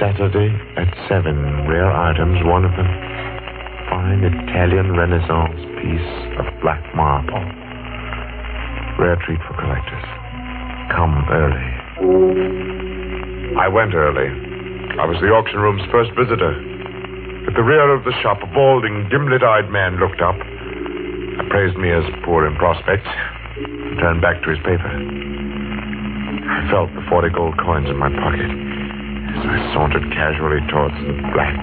Saturday 0.00 0.48
at 0.76 0.88
7. 1.08 1.68
Rare 1.68 1.92
items, 1.92 2.40
one 2.48 2.64
of 2.64 2.72
them. 2.72 2.88
Fine 3.92 4.24
Italian 4.24 4.96
Renaissance 4.96 5.60
piece 5.78 6.10
of 6.40 6.46
black 6.64 6.82
marble. 6.96 7.38
Rare 8.98 9.20
treat 9.22 9.38
for 9.44 9.54
collectors. 9.60 10.06
Come 10.88 11.14
early. 11.28 11.68
I 13.60 13.68
went 13.68 13.94
early. 13.94 14.28
I 14.98 15.04
was 15.04 15.20
the 15.20 15.28
auction 15.28 15.60
room's 15.60 15.84
first 15.92 16.10
visitor. 16.16 16.56
At 17.46 17.54
the 17.54 17.62
rear 17.62 17.92
of 17.94 18.04
the 18.04 18.14
shop, 18.22 18.40
a 18.42 18.48
balding, 18.52 19.08
dim-lit 19.10 19.44
eyed 19.44 19.70
man 19.70 20.00
looked 20.00 20.22
up, 20.24 20.36
appraised 21.44 21.76
me 21.76 21.92
as 21.92 22.04
poor 22.24 22.46
in 22.46 22.56
prospects, 22.56 23.08
and 23.08 24.00
turned 24.00 24.22
back 24.22 24.42
to 24.42 24.50
his 24.50 24.58
paper. 24.64 24.90
I 26.50 26.68
felt 26.70 26.88
the 26.96 27.04
40 27.08 27.28
gold 27.36 27.58
coins 27.60 27.88
in 27.88 27.96
my 27.96 28.08
pocket 28.08 28.73
as 29.34 29.42
I 29.42 29.58
sauntered 29.74 30.06
casually 30.14 30.62
towards 30.70 30.94
the 31.02 31.14
black, 31.34 31.58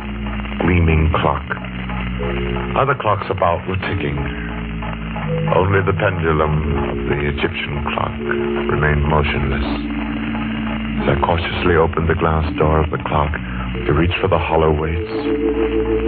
gleaming 0.59 1.07
clock. 1.23 1.43
Other 2.75 2.95
clocks 2.99 3.27
about 3.31 3.63
were 3.67 3.79
ticking. 3.87 4.19
Only 5.55 5.79
the 5.87 5.95
pendulum 5.95 6.55
of 6.91 6.97
the 7.07 7.19
Egyptian 7.31 7.83
clock 7.95 8.11
remained 8.67 9.07
motionless. 9.07 9.67
As 11.01 11.15
I 11.15 11.19
cautiously 11.23 11.79
opened 11.79 12.11
the 12.11 12.19
glass 12.19 12.43
door 12.59 12.83
of 12.83 12.91
the 12.91 12.99
clock 13.07 13.31
to 13.31 13.91
reach 13.95 14.13
for 14.19 14.27
the 14.27 14.37
hollow 14.37 14.75
weights, 14.75 15.11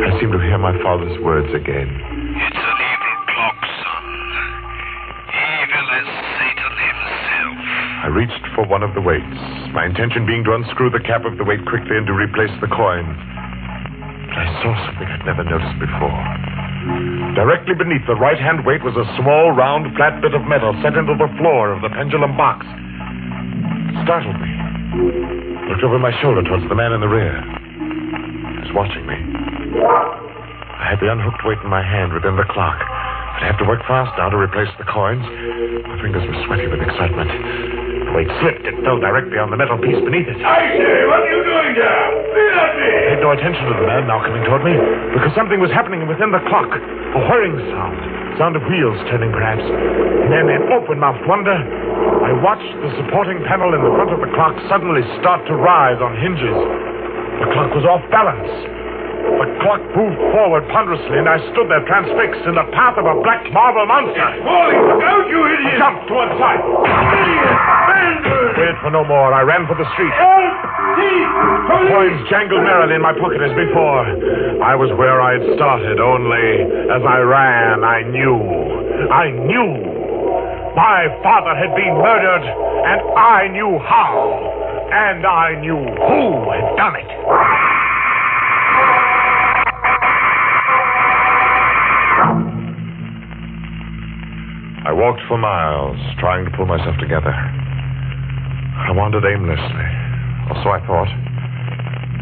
I 0.03 0.19
seemed 0.19 0.35
to 0.35 0.43
hear 0.43 0.59
my 0.59 0.75
father's 0.83 1.15
words 1.23 1.49
again. 1.55 1.87
It's 1.87 2.59
an 2.59 2.77
evil 2.91 3.17
clock, 3.31 3.59
son. 3.79 4.05
Evil 5.31 5.87
as 5.95 6.07
Satan 6.35 6.73
himself. 6.75 7.55
I 8.03 8.07
reached 8.11 8.45
for 8.53 8.67
one 8.67 8.83
of 8.83 8.93
the 8.93 9.01
weights, 9.01 9.62
my 9.73 9.89
intention 9.89 10.29
being 10.29 10.45
to 10.45 10.53
unscrew 10.53 10.93
the 10.93 11.01
cap 11.01 11.25
of 11.25 11.41
the 11.41 11.43
weight 11.43 11.65
quickly 11.65 11.97
and 11.97 12.05
to 12.05 12.13
replace 12.13 12.53
the 12.61 12.69
coin. 12.69 13.09
But 14.29 14.37
I 14.37 14.47
saw 14.61 14.71
something 14.85 15.09
I'd 15.09 15.25
never 15.25 15.41
noticed 15.41 15.77
before. 15.81 16.21
Directly 17.33 17.73
beneath 17.73 18.05
the 18.05 18.13
right 18.13 18.37
hand 18.37 18.65
weight 18.69 18.85
was 18.85 18.93
a 18.93 19.05
small, 19.17 19.49
round, 19.49 19.89
flat 19.97 20.21
bit 20.21 20.37
of 20.37 20.45
metal 20.45 20.77
set 20.85 20.93
into 20.93 21.17
the 21.17 21.25
floor 21.41 21.73
of 21.73 21.81
the 21.81 21.89
pendulum 21.89 22.37
box. 22.37 22.61
It 22.69 23.97
startled 24.05 24.37
me. 24.37 24.51
I 24.53 25.73
looked 25.73 25.81
over 25.81 25.97
my 25.97 26.13
shoulder 26.21 26.45
towards 26.45 26.69
the 26.69 26.77
man 26.77 26.93
in 26.93 27.01
the 27.01 27.09
rear. 27.09 27.33
He 27.33 28.69
was 28.69 28.73
watching 28.77 29.09
me. 29.09 29.17
I 29.17 30.85
had 30.85 31.01
the 31.01 31.09
unhooked 31.09 31.41
weight 31.49 31.57
in 31.65 31.69
my 31.73 31.81
hand 31.81 32.13
within 32.13 32.37
the 32.37 32.45
clock. 32.53 32.77
I'd 32.77 33.49
have 33.49 33.57
to 33.57 33.65
work 33.65 33.81
fast 33.89 34.13
now 34.21 34.29
to 34.29 34.37
replace 34.37 34.69
the 34.77 34.85
coins. 34.85 35.25
My 35.25 35.97
fingers 35.97 36.21
were 36.29 36.37
sweaty 36.45 36.69
with 36.69 36.81
excitement. 36.81 37.82
The 38.13 38.29
slipped. 38.45 38.61
It 38.61 38.77
fell 38.85 39.01
directly 39.01 39.41
on 39.41 39.49
the 39.49 39.57
metal 39.57 39.81
piece 39.81 39.97
beneath 39.97 40.29
it. 40.29 40.37
I 40.37 40.77
say, 40.77 40.97
what 41.09 41.25
are 41.25 41.31
you 41.33 41.41
doing 41.41 41.73
there? 41.73 42.07
Let 42.53 42.71
me! 42.77 42.89
I 42.93 43.01
paid 43.09 43.21
no 43.25 43.33
attention 43.33 43.65
to 43.65 43.73
the 43.73 43.87
man 43.89 44.05
now 44.05 44.21
coming 44.21 44.45
toward 44.45 44.61
me 44.61 44.77
because 45.17 45.33
something 45.33 45.57
was 45.57 45.73
happening 45.73 46.05
within 46.05 46.29
the 46.29 46.37
clock. 46.45 46.69
A 46.69 47.19
whirring 47.25 47.57
sound. 47.73 47.97
Sound 48.37 48.53
of 48.53 48.61
wheels 48.69 49.01
turning, 49.09 49.33
perhaps. 49.33 49.65
And 49.65 50.29
then, 50.29 50.45
in 50.45 50.61
open 50.69 51.01
mouthed 51.01 51.25
wonder, 51.25 51.57
I 51.57 52.37
watched 52.37 52.73
the 52.85 52.93
supporting 53.01 53.41
panel 53.49 53.73
in 53.73 53.81
the 53.81 53.93
front 53.97 54.13
of 54.13 54.21
the 54.21 54.29
clock 54.37 54.53
suddenly 54.69 55.01
start 55.17 55.41
to 55.49 55.57
rise 55.57 55.97
on 55.97 56.13
hinges. 56.21 56.57
The 57.41 57.49
clock 57.49 57.73
was 57.73 57.85
off 57.89 58.05
balance. 58.13 58.82
The 59.23 59.47
clock 59.63 59.79
moved 59.95 60.19
forward 60.35 60.67
ponderously, 60.67 61.15
and 61.15 61.27
I 61.31 61.39
stood 61.55 61.71
there 61.71 61.83
transfixed 61.87 62.43
in 62.43 62.59
the 62.59 62.67
path 62.75 62.99
of 62.99 63.07
a 63.07 63.15
black 63.23 63.47
marble 63.55 63.87
monster. 63.87 64.27
Falling! 64.43 64.83
Out, 64.99 65.25
you 65.31 65.39
I 65.39 65.51
idiot! 65.55 65.79
jumped 65.79 66.03
to 66.11 66.13
one 66.13 66.31
side. 66.35 66.59
Idiot! 66.59 67.55
Bandit! 67.87 68.51
Waited 68.59 68.77
for 68.83 68.91
no 68.91 69.07
more. 69.07 69.31
I 69.31 69.47
ran 69.47 69.63
for 69.63 69.79
the 69.79 69.87
street. 69.95 70.11
Help! 70.11 70.51
Police! 70.99 71.87
Coins 71.87 72.19
jangled 72.27 72.63
merrily 72.67 72.99
in 72.99 73.01
my 73.01 73.15
pocket 73.15 73.39
as 73.39 73.55
before. 73.55 74.03
I 74.59 74.75
was 74.75 74.91
where 74.99 75.23
I 75.23 75.39
had 75.39 75.55
started, 75.55 75.99
only 76.03 76.67
as 76.91 77.03
I 77.07 77.19
ran, 77.23 77.83
I 77.83 78.03
knew. 78.03 78.35
I 79.07 79.31
knew 79.31 79.71
My 80.75 81.07
father 81.23 81.55
had 81.55 81.75
been 81.75 81.95
murdered, 81.95 82.43
and 82.43 82.99
I 83.15 83.47
knew 83.47 83.79
how. 83.79 84.51
And 84.91 85.25
I 85.25 85.55
knew 85.61 85.79
who 85.79 86.51
had 86.51 86.75
done 86.75 86.95
it. 86.97 87.82
I 94.83 94.91
walked 94.91 95.21
for 95.31 95.37
miles, 95.37 95.95
trying 96.19 96.43
to 96.43 96.51
pull 96.51 96.65
myself 96.65 96.99
together. 96.99 97.31
I 97.31 98.91
wandered 98.91 99.23
aimlessly, 99.23 99.87
or 100.51 100.59
so 100.59 100.75
I 100.75 100.83
thought. 100.83 101.07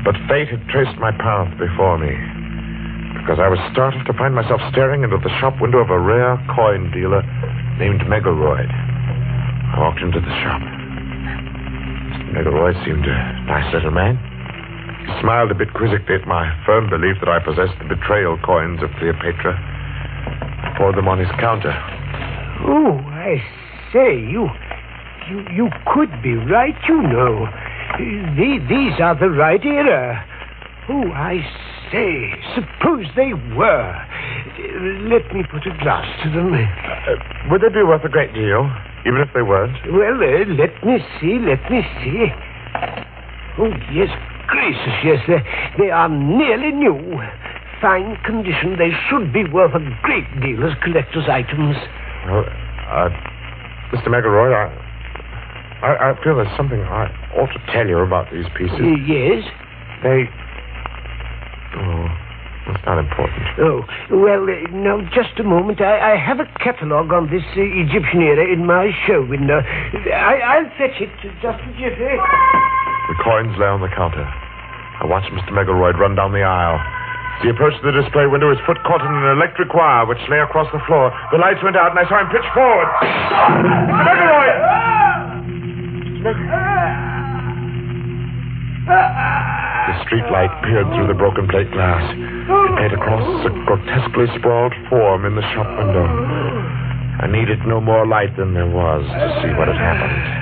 But 0.05 0.13
fate 0.29 0.53
had 0.53 0.61
traced 0.69 0.93
my 1.01 1.09
path 1.09 1.49
before 1.57 1.97
me, 1.97 2.13
because 3.17 3.41
I 3.41 3.49
was 3.49 3.57
startled 3.73 4.05
to 4.05 4.13
find 4.13 4.37
myself 4.37 4.61
staring 4.69 5.01
into 5.01 5.17
the 5.17 5.33
shop 5.41 5.57
window 5.57 5.81
of 5.81 5.89
a 5.89 5.97
rare 5.97 6.37
coin 6.53 6.93
dealer 6.93 7.25
named 7.81 8.05
Megaroyd. 8.05 8.69
I 8.69 9.81
walked 9.81 10.05
into 10.05 10.21
the 10.21 10.35
shop. 10.45 10.61
Megaroyd 12.29 12.77
seemed 12.85 13.09
a 13.09 13.17
nice 13.49 13.73
little 13.73 13.89
man. 13.89 14.21
He 15.01 15.09
smiled 15.17 15.49
a 15.49 15.57
bit 15.57 15.73
quizzically 15.73 16.21
at 16.21 16.29
my 16.29 16.45
firm 16.65 16.93
belief 16.93 17.17
that 17.25 17.29
I 17.29 17.41
possessed 17.41 17.73
the 17.81 17.89
betrayal 17.89 18.37
coins 18.45 18.85
of 18.85 18.93
Cleopatra. 19.01 19.57
I 19.57 20.77
poured 20.77 20.93
them 20.93 21.09
on 21.09 21.17
his 21.17 21.31
counter. 21.41 21.73
Oh, 22.63 22.97
I 22.97 23.41
say, 23.93 24.19
you, 24.19 24.47
you, 25.29 25.45
you 25.53 25.69
could 25.93 26.09
be 26.21 26.35
right, 26.35 26.75
you 26.87 27.01
know. 27.01 27.47
The, 27.97 28.59
these 28.69 28.99
are 29.01 29.19
the 29.19 29.29
right 29.29 29.63
era. 29.63 30.25
Oh, 30.89 31.11
I 31.11 31.41
say, 31.91 32.33
suppose 32.55 33.05
they 33.15 33.33
were. 33.55 34.05
Let 35.09 35.33
me 35.33 35.43
put 35.49 35.65
a 35.67 35.77
glass 35.81 36.07
to 36.23 36.29
them. 36.31 36.53
Uh, 36.53 37.49
would 37.49 37.61
they 37.61 37.69
be 37.69 37.83
worth 37.83 38.03
a 38.05 38.09
great 38.09 38.33
deal, 38.33 38.69
even 39.05 39.21
if 39.21 39.29
they 39.33 39.41
weren't? 39.41 39.75
Well, 39.91 40.15
uh, 40.15 40.45
let 40.55 40.83
me 40.85 40.99
see, 41.19 41.39
let 41.39 41.69
me 41.69 41.81
see. 42.03 42.27
Oh, 43.59 43.71
yes, 43.91 44.09
gracious, 44.47 44.95
yes, 45.03 45.19
they, 45.27 45.83
they 45.83 45.89
are 45.91 46.09
nearly 46.09 46.71
new. 46.71 47.21
Fine 47.81 48.17
condition. 48.25 48.77
They 48.77 48.91
should 49.09 49.33
be 49.33 49.43
worth 49.43 49.73
a 49.73 49.81
great 50.03 50.29
deal 50.41 50.63
as 50.63 50.77
collector's 50.83 51.27
items. 51.27 51.75
Well, 52.25 52.45
uh, 52.45 53.09
Mr. 53.91 54.09
Megaroyd, 54.09 54.53
I, 54.53 54.69
I, 55.81 56.11
I 56.11 56.23
feel 56.23 56.35
there's 56.37 56.55
something 56.55 56.79
I 56.81 57.09
ought 57.35 57.51
to 57.51 57.61
tell 57.73 57.87
you 57.87 57.97
about 57.99 58.31
these 58.31 58.45
pieces. 58.57 58.77
Yes? 59.07 59.43
They. 60.03 60.29
Oh, 61.73 62.07
it's 62.67 62.85
not 62.85 62.99
important. 62.99 63.41
Oh, 63.57 63.81
well, 64.11 64.43
uh, 64.45 64.69
now, 64.69 65.01
just 65.13 65.39
a 65.39 65.43
moment. 65.43 65.81
I, 65.81 66.13
I 66.13 66.15
have 66.15 66.39
a 66.39 66.45
catalogue 66.61 67.11
on 67.11 67.29
this 67.31 67.43
uh, 67.57 67.61
Egyptian 67.61 68.21
era 68.21 68.45
in 68.45 68.65
my 68.65 68.91
show 69.07 69.25
window. 69.25 69.61
I, 70.13 70.61
I'll 70.61 70.69
fetch 70.77 71.01
it 71.01 71.09
just 71.41 71.57
a 71.57 71.71
jiffy. 71.73 72.15
The 73.09 73.17
coins 73.23 73.57
lay 73.57 73.65
on 73.65 73.81
the 73.81 73.89
counter. 73.89 74.23
I 74.23 75.05
watched 75.05 75.33
Mr. 75.33 75.51
Megaroyd 75.51 75.97
run 75.97 76.15
down 76.15 76.31
the 76.31 76.43
aisle. 76.43 76.77
He 77.41 77.50
approached 77.50 77.81
the 77.83 77.91
display 77.91 78.27
window, 78.27 78.50
his 78.51 78.59
foot 78.67 78.77
caught 78.83 79.01
in 79.01 79.09
an 79.11 79.27
electric 79.38 79.73
wire 79.73 80.05
which 80.05 80.19
lay 80.29 80.39
across 80.39 80.67
the 80.71 80.79
floor. 80.85 81.09
The 81.31 81.38
lights 81.39 81.63
went 81.63 81.75
out, 81.75 81.89
and 81.95 82.00
I 82.00 82.05
saw 82.07 82.19
him 82.21 82.29
pitch 82.29 82.45
forward. 82.53 82.89
Meg- 86.21 86.51
The 88.91 89.95
street 90.05 90.25
light 90.31 90.51
peered 90.63 90.88
through 90.93 91.07
the 91.07 91.13
broken 91.17 91.47
plate 91.47 91.71
glass. 91.71 92.03
It 92.13 92.73
made 92.77 92.93
across 92.93 93.25
a 93.45 93.50
grotesquely 93.65 94.27
sprawled 94.38 94.73
form 94.89 95.25
in 95.25 95.35
the 95.35 95.41
shop 95.53 95.67
window. 95.77 96.05
I 97.21 97.27
needed 97.27 97.59
no 97.65 97.81
more 97.81 98.05
light 98.05 98.35
than 98.38 98.53
there 98.53 98.67
was 98.69 99.03
to 99.05 99.27
see 99.41 99.53
what 99.57 99.67
had 99.67 99.77
happened. 99.77 100.40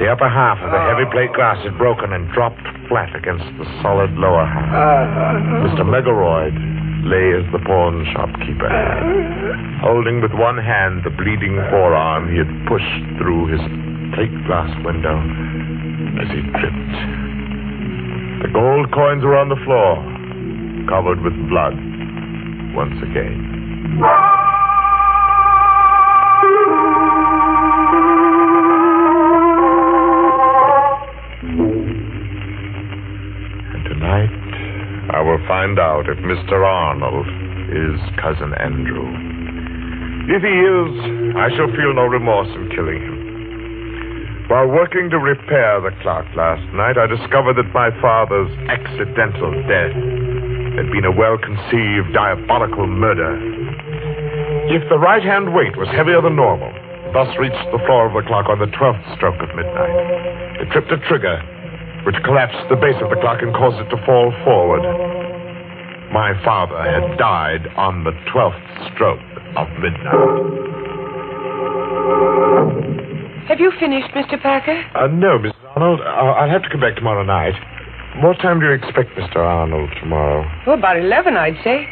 The 0.00 0.08
upper 0.08 0.32
half 0.32 0.56
of 0.64 0.72
the 0.72 0.80
oh. 0.80 0.88
heavy 0.88 1.04
plate 1.12 1.36
glass 1.36 1.60
had 1.60 1.76
broken 1.76 2.16
and 2.16 2.24
dropped 2.32 2.64
flat 2.88 3.12
against 3.12 3.44
the 3.60 3.68
solid 3.84 4.08
lower 4.16 4.48
half. 4.48 4.72
Uh. 4.72 5.68
Mr. 5.68 5.84
Megaroyd 5.84 6.56
lay 7.04 7.36
as 7.36 7.44
the 7.52 7.60
pawn 7.68 8.08
shopkeeper 8.16 8.64
had, 8.64 9.04
holding 9.84 10.24
with 10.24 10.32
one 10.32 10.56
hand 10.56 11.04
the 11.04 11.12
bleeding 11.12 11.60
forearm 11.68 12.32
he 12.32 12.40
had 12.40 12.48
pushed 12.64 13.04
through 13.20 13.52
his 13.52 13.60
plate 14.16 14.32
glass 14.48 14.72
window 14.88 15.20
as 16.16 16.32
he 16.32 16.40
tripped. 16.56 16.96
The 18.40 18.50
gold 18.56 18.88
coins 18.96 19.20
were 19.20 19.36
on 19.36 19.52
the 19.52 19.60
floor, 19.68 20.00
covered 20.88 21.20
with 21.20 21.36
blood 21.52 21.76
once 22.72 22.96
again. 23.04 24.00
Find 35.50 35.82
out 35.82 36.06
if 36.06 36.14
Mr. 36.22 36.62
Arnold 36.62 37.26
is 37.74 37.98
Cousin 38.22 38.54
Andrew. 38.62 39.02
If 40.30 40.46
he 40.46 40.56
is, 40.62 40.90
I 41.34 41.50
shall 41.58 41.66
feel 41.74 41.90
no 41.90 42.06
remorse 42.06 42.46
in 42.54 42.70
killing 42.70 43.02
him. 43.02 44.46
While 44.46 44.70
working 44.70 45.10
to 45.10 45.18
repair 45.18 45.82
the 45.82 45.90
clock 46.06 46.22
last 46.38 46.62
night, 46.70 46.94
I 46.94 47.10
discovered 47.10 47.58
that 47.58 47.66
my 47.74 47.90
father's 47.98 48.46
accidental 48.70 49.50
death 49.66 49.90
had 50.78 50.86
been 50.94 51.02
a 51.02 51.18
well 51.18 51.34
conceived 51.34 52.14
diabolical 52.14 52.86
murder. 52.86 53.34
If 54.70 54.86
the 54.86 55.02
right 55.02 55.26
hand 55.26 55.50
weight 55.50 55.74
was 55.74 55.90
heavier 55.90 56.22
than 56.22 56.38
normal, 56.38 56.70
thus 57.10 57.26
reached 57.42 57.66
the 57.74 57.82
floor 57.90 58.06
of 58.06 58.14
the 58.14 58.22
clock 58.22 58.46
on 58.46 58.62
the 58.62 58.70
12th 58.70 59.02
stroke 59.18 59.42
of 59.42 59.50
midnight, 59.58 60.62
it 60.62 60.70
tripped 60.70 60.94
a 60.94 61.02
trigger 61.10 61.42
which 62.06 62.14
collapsed 62.22 62.70
the 62.70 62.78
base 62.78 62.96
of 63.02 63.10
the 63.10 63.18
clock 63.18 63.42
and 63.42 63.50
caused 63.50 63.82
it 63.82 63.90
to 63.90 63.98
fall 64.06 64.30
forward. 64.46 64.86
My 66.12 66.34
father 66.44 66.76
had 66.82 67.18
died 67.18 67.66
on 67.76 68.02
the 68.02 68.10
12th 68.34 68.94
stroke 68.94 69.20
of 69.56 69.68
midnight. 69.78 70.68
Have 73.46 73.60
you 73.60 73.72
finished, 73.78 74.10
Mr. 74.14 74.40
Packer? 74.40 74.82
Uh, 74.94 75.06
no, 75.06 75.38
Mrs. 75.38 75.54
Arnold. 75.76 76.00
I'll, 76.00 76.34
I'll 76.34 76.50
have 76.50 76.62
to 76.62 76.68
come 76.68 76.80
back 76.80 76.96
tomorrow 76.96 77.22
night. 77.22 77.54
What 78.22 78.38
time 78.42 78.58
do 78.58 78.66
you 78.66 78.72
expect 78.72 79.10
Mr. 79.16 79.36
Arnold 79.36 79.90
tomorrow? 80.00 80.44
Oh, 80.66 80.72
about 80.72 80.98
11, 80.98 81.36
I'd 81.36 81.58
say. 81.62 81.86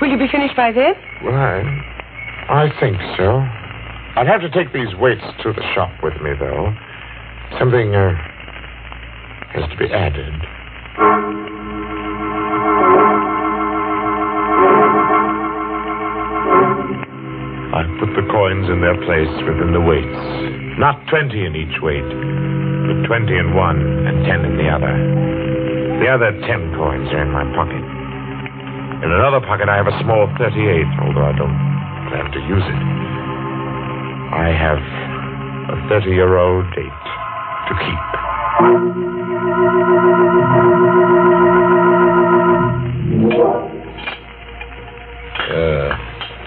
Will 0.00 0.08
you 0.08 0.18
be 0.18 0.28
finished 0.30 0.56
by 0.56 0.70
then? 0.70 0.94
Well, 1.24 1.34
I, 1.34 1.62
I 2.48 2.80
think 2.80 2.96
so. 3.16 3.42
I'll 4.14 4.26
have 4.26 4.42
to 4.42 4.50
take 4.50 4.72
these 4.72 4.94
weights 4.98 5.24
to 5.42 5.52
the 5.52 5.62
shop 5.74 5.90
with 6.02 6.14
me, 6.22 6.30
though. 6.38 6.72
Something 7.58 7.94
uh, 7.94 8.14
has 9.54 9.68
to 9.70 9.76
be 9.76 9.92
added. 9.92 10.34
I 17.76 17.84
put 18.00 18.08
the 18.16 18.24
coins 18.32 18.72
in 18.72 18.80
their 18.80 18.96
place 19.04 19.28
within 19.44 19.76
the 19.76 19.84
weights. 19.84 20.16
Not 20.80 20.96
20 21.12 21.28
in 21.44 21.52
each 21.52 21.76
weight, 21.84 22.08
but 22.08 23.04
20 23.04 23.36
in 23.36 23.52
one 23.52 23.76
and 24.08 24.24
10 24.24 24.48
in 24.48 24.56
the 24.56 24.64
other. 24.72 24.96
The 26.00 26.08
other 26.08 26.32
10 26.40 26.72
coins 26.72 27.12
are 27.12 27.20
in 27.20 27.28
my 27.28 27.44
pocket. 27.52 27.84
In 29.04 29.12
another 29.12 29.44
pocket, 29.44 29.68
I 29.68 29.76
have 29.76 29.92
a 29.92 29.96
small 30.00 30.24
38, 30.40 30.88
although 31.04 31.28
I 31.28 31.36
don't 31.36 31.52
plan 32.08 32.32
to 32.32 32.40
use 32.48 32.64
it. 32.64 32.80
I 34.32 34.48
have 34.56 34.80
a 35.76 35.76
30 35.92 36.16
year 36.16 36.38
old 36.38 36.64
date 36.72 36.88
to 37.68 37.74
keep. 37.76 38.00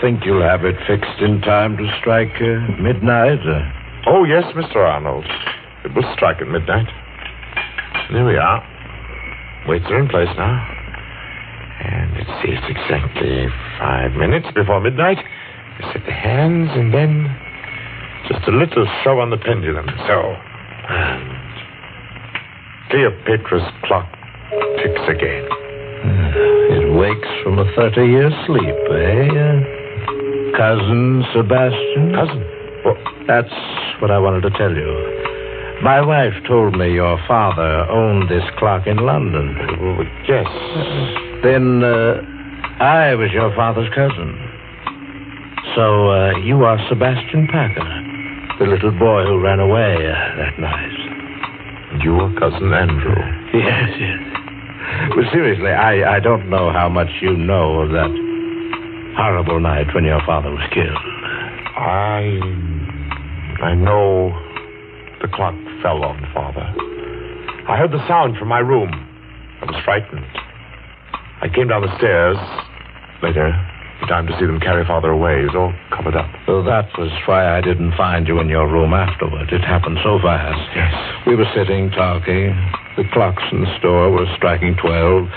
Think 0.01 0.25
you'll 0.25 0.41
have 0.43 0.65
it 0.65 0.75
fixed 0.87 1.19
in 1.21 1.41
time 1.41 1.77
to 1.77 1.85
strike 1.99 2.35
uh, 2.41 2.81
midnight? 2.81 3.39
Uh, 3.47 3.61
Oh, 4.07 4.23
yes, 4.23 4.43
Mr. 4.55 4.77
Arnold. 4.77 5.25
It 5.83 5.93
will 5.93 6.07
strike 6.15 6.41
at 6.41 6.47
midnight. 6.47 6.87
There 8.11 8.25
we 8.25 8.37
are. 8.37 8.63
Weights 9.67 9.85
are 9.89 9.99
in 9.99 10.07
place 10.07 10.29
now. 10.37 10.55
And 11.83 12.13
let's 12.15 12.31
see, 12.41 12.49
it's 12.51 12.65
exactly 12.69 13.47
five 13.77 14.13
minutes 14.13 14.47
before 14.55 14.79
midnight. 14.79 15.17
Set 15.93 16.03
the 16.05 16.11
hands 16.13 16.69
and 16.73 16.93
then 16.93 17.27
just 18.27 18.47
a 18.47 18.51
little 18.51 18.87
show 19.03 19.19
on 19.19 19.29
the 19.29 19.37
pendulum. 19.37 19.85
So. 20.07 20.15
And 20.89 21.29
Cleopatra's 22.89 23.67
clock 23.83 24.09
ticks 24.77 25.01
again. 25.07 25.45
it 26.71 26.97
wakes 26.97 27.27
from 27.43 27.59
a 27.59 27.65
30 27.75 28.01
year 28.07 28.31
sleep, 28.47 28.75
eh? 28.91 29.78
Cousin 30.57 31.23
Sebastian? 31.33 32.13
Cousin? 32.15 32.43
Well, 32.85 32.97
That's 33.27 33.53
what 34.01 34.11
I 34.11 34.17
wanted 34.19 34.41
to 34.41 34.51
tell 34.57 34.73
you. 34.73 34.89
My 35.81 36.01
wife 36.01 36.33
told 36.47 36.77
me 36.77 36.91
your 36.93 37.17
father 37.27 37.87
owned 37.89 38.29
this 38.29 38.43
clock 38.57 38.85
in 38.87 38.97
London. 38.97 39.55
yes. 40.27 40.45
Then 41.43 41.83
uh, 41.83 42.19
I 42.83 43.15
was 43.15 43.31
your 43.31 43.53
father's 43.55 43.87
cousin. 43.95 44.35
So 45.75 46.11
uh, 46.11 46.37
you 46.39 46.63
are 46.65 46.77
Sebastian 46.89 47.47
Packer. 47.47 47.87
The 48.59 48.65
little 48.65 48.91
boy 48.91 49.23
who 49.25 49.39
ran 49.39 49.59
away 49.59 49.95
uh, 49.95 50.35
that 50.35 50.59
night. 50.59 50.99
And 51.93 52.01
you 52.03 52.13
were 52.13 52.33
cousin 52.39 52.73
Andrew. 52.73 53.15
Yes, 53.53 53.89
yes. 53.99 54.19
But 55.15 55.31
seriously, 55.31 55.71
I, 55.71 56.17
I 56.17 56.19
don't 56.19 56.49
know 56.49 56.71
how 56.73 56.89
much 56.89 57.09
you 57.21 57.35
know 57.37 57.81
of 57.81 57.89
that 57.91 58.11
horrible 59.19 59.59
night 59.59 59.93
when 59.93 60.05
your 60.05 60.21
father 60.25 60.49
was 60.49 60.63
killed. 60.71 61.03
I. 61.75 62.39
I 63.59 63.75
know 63.75 64.31
the 65.19 65.27
clock 65.27 65.53
fell 65.83 66.07
on 66.07 66.23
father. 66.33 66.63
I 67.67 67.75
heard 67.75 67.91
the 67.91 67.99
sound 68.07 68.37
from 68.37 68.47
my 68.47 68.59
room. 68.59 68.87
I 69.59 69.65
was 69.65 69.75
frightened. 69.83 70.23
I 71.43 71.51
came 71.53 71.67
down 71.67 71.83
the 71.83 71.91
stairs 71.99 72.39
later, 73.21 73.51
in 74.01 74.07
time 74.07 74.25
to 74.27 74.33
see 74.39 74.47
them 74.47 74.61
carry 74.61 74.87
father 74.87 75.11
away. 75.11 75.39
He 75.39 75.51
was 75.51 75.55
all 75.55 75.73
covered 75.91 76.15
up. 76.15 76.31
So 76.47 76.63
that 76.63 76.87
was 76.97 77.11
why 77.27 77.57
I 77.57 77.59
didn't 77.59 77.99
find 77.99 78.25
you 78.25 78.39
in 78.39 78.47
your 78.47 78.71
room 78.71 78.93
afterward. 78.93 79.51
It 79.51 79.59
happened 79.67 79.99
so 80.01 80.19
fast. 80.23 80.63
Yes. 80.71 80.95
We 81.27 81.35
were 81.35 81.47
sitting 81.53 81.91
talking. 81.91 82.55
The 82.99 83.07
clocks 83.13 83.43
in 83.53 83.61
the 83.61 83.77
store 83.79 84.11
were 84.11 84.27
striking 84.35 84.75
twelve. 84.75 85.29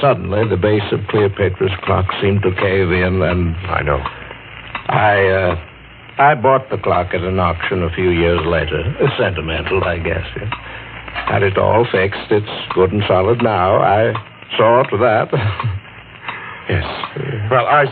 Suddenly, 0.00 0.46
the 0.48 0.56
base 0.56 0.86
of 0.92 1.00
Cleopatra's 1.10 1.74
clock 1.82 2.06
seemed 2.22 2.42
to 2.42 2.54
cave 2.54 2.92
in, 2.92 3.20
and 3.20 3.56
I 3.66 3.82
know. 3.82 3.98
I, 3.98 5.26
uh, 5.26 6.22
I 6.22 6.36
bought 6.36 6.70
the 6.70 6.78
clock 6.78 7.12
at 7.12 7.22
an 7.22 7.40
auction 7.40 7.82
a 7.82 7.90
few 7.90 8.10
years 8.10 8.38
later. 8.46 8.94
Sentimental, 9.18 9.82
I 9.82 9.98
guess. 9.98 10.22
yeah. 10.36 10.54
Had 11.26 11.42
it 11.42 11.58
all 11.58 11.84
fixed. 11.90 12.30
It's 12.30 12.46
good 12.76 12.92
and 12.92 13.02
solid 13.08 13.42
now. 13.42 13.82
I 13.82 14.14
saw 14.56 14.84
to 14.84 14.96
that. 14.98 15.34
Yes. 16.68 16.86
Well, 17.50 17.66
I. 17.66 17.86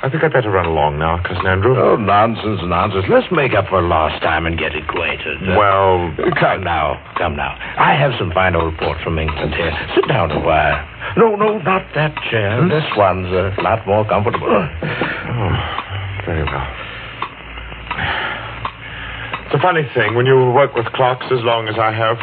I 0.00 0.08
think 0.08 0.22
I'd 0.22 0.32
better 0.32 0.50
run 0.50 0.66
along 0.66 0.98
now, 1.02 1.18
cousin 1.26 1.42
Andrew. 1.46 1.74
oh, 1.74 1.96
nonsense, 1.96 2.60
nonsense. 2.62 3.06
Let's 3.10 3.26
make 3.34 3.52
up 3.54 3.66
for 3.66 3.82
lost 3.82 4.22
time 4.22 4.46
and 4.46 4.54
get 4.56 4.70
acquainted. 4.76 5.42
Uh, 5.42 5.58
Well, 5.58 6.14
Come 6.38 6.62
now, 6.62 7.02
come 7.18 7.34
now. 7.34 7.58
I 7.58 7.98
have 7.98 8.12
some 8.18 8.30
final 8.30 8.62
report 8.70 8.98
from 9.02 9.18
England 9.18 9.54
here. 9.58 9.74
Sit 9.98 10.06
down 10.06 10.30
a 10.30 10.38
while. 10.38 10.78
No, 11.18 11.34
no, 11.34 11.58
not 11.58 11.82
that 11.98 12.14
chair. 12.30 12.62
This 12.70 12.86
one's 12.96 13.26
a 13.26 13.58
lot 13.60 13.82
more 13.90 14.06
comfortable. 14.06 14.46
Oh, 14.46 15.52
very 16.26 16.44
well. 16.46 16.68
It's 19.50 19.54
a 19.58 19.62
funny 19.62 19.82
thing 19.94 20.14
when 20.14 20.26
you 20.26 20.52
work 20.54 20.74
with 20.76 20.86
clocks 20.94 21.26
as 21.32 21.42
long 21.42 21.66
as 21.66 21.74
I 21.76 21.90
have. 21.90 22.18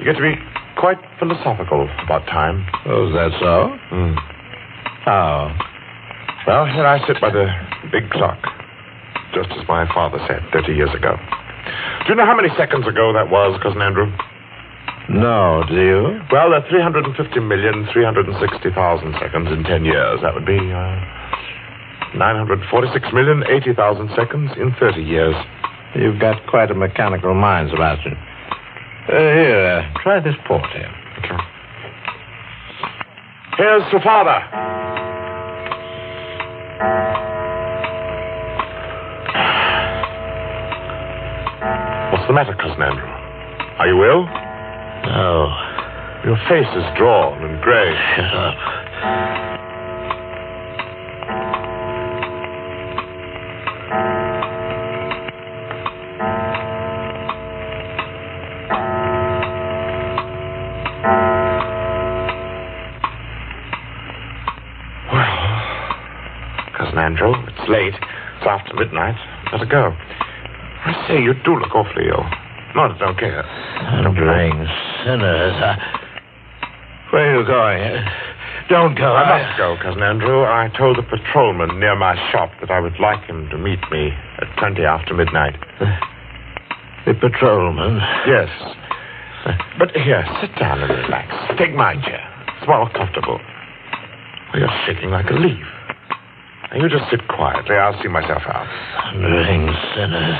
You 0.00 0.04
get 0.06 0.16
to 0.18 0.22
be 0.22 0.34
quite 0.76 0.98
philosophical 1.20 1.86
about 2.02 2.26
time. 2.26 2.66
Oh, 2.86 3.06
is 3.06 3.14
that 3.14 3.30
so? 3.38 3.76
Hmm. 3.94 4.14
How? 5.04 5.54
Well, 6.50 6.66
here 6.66 6.82
I 6.82 6.98
sit 7.06 7.22
by 7.22 7.30
the 7.30 7.46
big 7.94 8.10
clock, 8.10 8.42
just 9.30 9.54
as 9.54 9.62
my 9.70 9.86
father 9.94 10.18
said 10.26 10.42
30 10.50 10.74
years 10.74 10.90
ago. 10.90 11.14
Do 11.14 12.10
you 12.10 12.18
know 12.18 12.26
how 12.26 12.34
many 12.34 12.50
seconds 12.58 12.90
ago 12.90 13.14
that 13.14 13.30
was, 13.30 13.54
cousin 13.62 13.78
Andrew? 13.78 14.10
No, 15.06 15.62
do 15.70 15.78
you? 15.78 16.18
Well, 16.34 16.50
there 16.50 16.58
are 16.58 16.66
350,360,000 16.66 17.86
seconds 19.22 19.46
in 19.46 19.62
10 19.62 19.84
years. 19.84 20.18
That 20.26 20.34
would 20.34 20.44
be 20.44 20.58
uh, 20.58 22.18
946,080,000 22.18 24.10
seconds 24.18 24.50
in 24.58 24.74
30 24.74 25.06
years. 25.06 25.36
You've 25.94 26.18
got 26.18 26.44
quite 26.50 26.72
a 26.72 26.74
mechanical 26.74 27.32
mind, 27.32 27.70
Sebastian. 27.70 28.18
Uh, 29.06 29.38
here, 29.38 29.86
uh, 29.86 30.02
try 30.02 30.18
this 30.18 30.34
port 30.48 30.66
here. 30.74 30.90
Okay. 31.22 31.38
Here's 33.56 33.88
to 33.92 34.00
father. 34.02 34.79
The 42.30 42.34
matter, 42.34 42.54
cousin 42.54 42.80
Andrew? 42.80 43.08
Are 43.78 43.88
you 43.88 44.04
ill? 44.04 44.24
No. 45.10 45.50
Your 46.24 46.36
face 46.48 46.68
is 46.76 46.84
drawn 46.96 47.42
and 47.42 47.60
gray. 47.60 47.92
Shut 48.14 48.32
up. 48.32 48.54
Well, 65.10 66.78
cousin 66.78 66.98
Andrew, 66.98 67.34
it's 67.48 67.68
late. 67.68 67.94
It's 67.94 68.46
after 68.46 68.74
midnight. 68.74 69.16
Better 69.50 69.66
go. 69.66 69.96
I 71.10 71.14
say, 71.14 71.22
you 71.22 71.34
do 71.42 71.58
look 71.58 71.74
awfully 71.74 72.06
ill. 72.06 72.22
Not 72.76 72.94
that 72.94 73.02
I 73.02 73.06
don't 73.06 73.18
care. 73.18 73.42
I'm 73.42 74.04
Thundering 74.04 74.54
sinners. 75.02 75.58
I... 75.58 75.74
Where 77.10 77.34
are 77.34 77.40
you 77.40 77.44
going? 77.44 78.06
Don't 78.68 78.94
go. 78.94 79.16
I 79.16 79.42
must 79.42 79.58
go, 79.58 79.76
cousin 79.82 80.04
Andrew. 80.04 80.44
I 80.44 80.70
told 80.78 80.98
the 80.98 81.02
patrolman 81.02 81.80
near 81.80 81.96
my 81.96 82.14
shop 82.30 82.52
that 82.60 82.70
I 82.70 82.78
would 82.78 82.94
like 83.00 83.24
him 83.24 83.48
to 83.50 83.58
meet 83.58 83.80
me 83.90 84.14
at 84.38 84.46
20 84.58 84.84
after 84.84 85.12
midnight. 85.12 85.58
The 87.06 87.14
patrolman. 87.14 87.98
Yes. 88.28 88.48
But 89.80 89.90
here, 89.90 90.24
sit 90.40 90.54
down 90.60 90.78
and 90.78 90.90
relax. 90.92 91.26
Take 91.58 91.74
my 91.74 91.94
chair. 92.06 92.22
It's 92.56 92.68
well 92.68 92.88
comfortable. 92.94 93.40
Oh, 94.54 94.58
you're 94.58 94.70
shaking 94.86 95.10
like 95.10 95.28
a 95.30 95.34
leaf. 95.34 95.66
Now, 96.70 96.76
you 96.76 96.88
just 96.88 97.10
sit 97.10 97.26
quietly. 97.26 97.74
I'll 97.74 98.00
see 98.00 98.08
myself 98.08 98.42
out. 98.46 98.66
Thundering 99.12 99.66
sinners. 99.96 100.38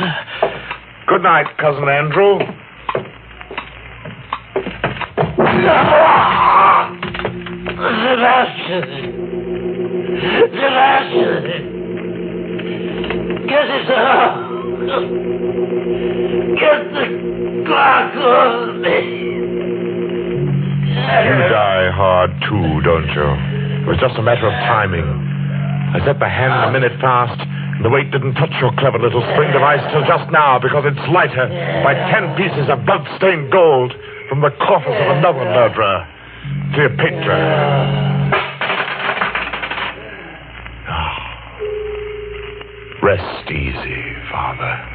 Good 1.09 1.23
night, 1.23 1.47
cousin 1.59 1.89
Andrew. 1.89 2.39
Sebastian! 8.07 8.87
Sebastian! 10.55 11.43
Get 13.49 13.67
it 13.67 13.91
up! 13.91 14.35
Get 16.55 16.81
the 16.95 17.07
clock 17.67 18.15
on 18.15 18.81
me! 18.81 18.99
You 21.27 21.37
die 21.51 21.91
hard, 21.91 22.31
too, 22.49 22.81
don't 22.83 23.11
you? 23.11 23.29
It 23.83 23.87
was 23.89 23.99
just 24.01 24.17
a 24.17 24.23
matter 24.23 24.47
of 24.47 24.53
timing. 24.53 25.20
I 25.91 25.99
set 26.07 26.21
the 26.21 26.29
hand 26.29 26.55
a 26.55 26.71
minute 26.71 26.95
fast, 27.01 27.41
and 27.41 27.85
the 27.85 27.91
weight 27.91 28.11
didn't 28.13 28.35
touch 28.35 28.55
your 28.61 28.71
clever 28.79 28.99
little 28.99 29.23
spring 29.35 29.51
device 29.51 29.83
till 29.91 30.07
just 30.07 30.31
now 30.31 30.59
because 30.59 30.85
it's 30.87 31.03
lighter 31.11 31.51
by 31.83 31.95
ten 32.15 32.31
pieces 32.37 32.71
of 32.71 32.87
blood-stained 32.87 33.51
gold 33.51 33.93
from 34.29 34.41
the 34.41 34.51
coffers 34.63 34.95
of 34.95 35.19
another 35.19 35.45
murderer, 35.45 36.07
Cleopatra. 36.75 37.39
Ah. 40.87 41.19
Rest 43.03 43.51
easy, 43.51 44.15
Father. 44.31 44.91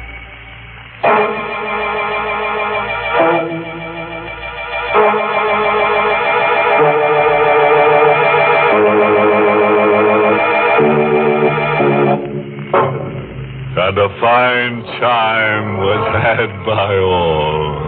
And 13.86 13.94
a 13.98 14.08
fine 14.18 14.82
chime 14.98 15.78
was 15.78 16.02
had 16.18 16.50
by 16.66 16.98
all. 16.98 17.86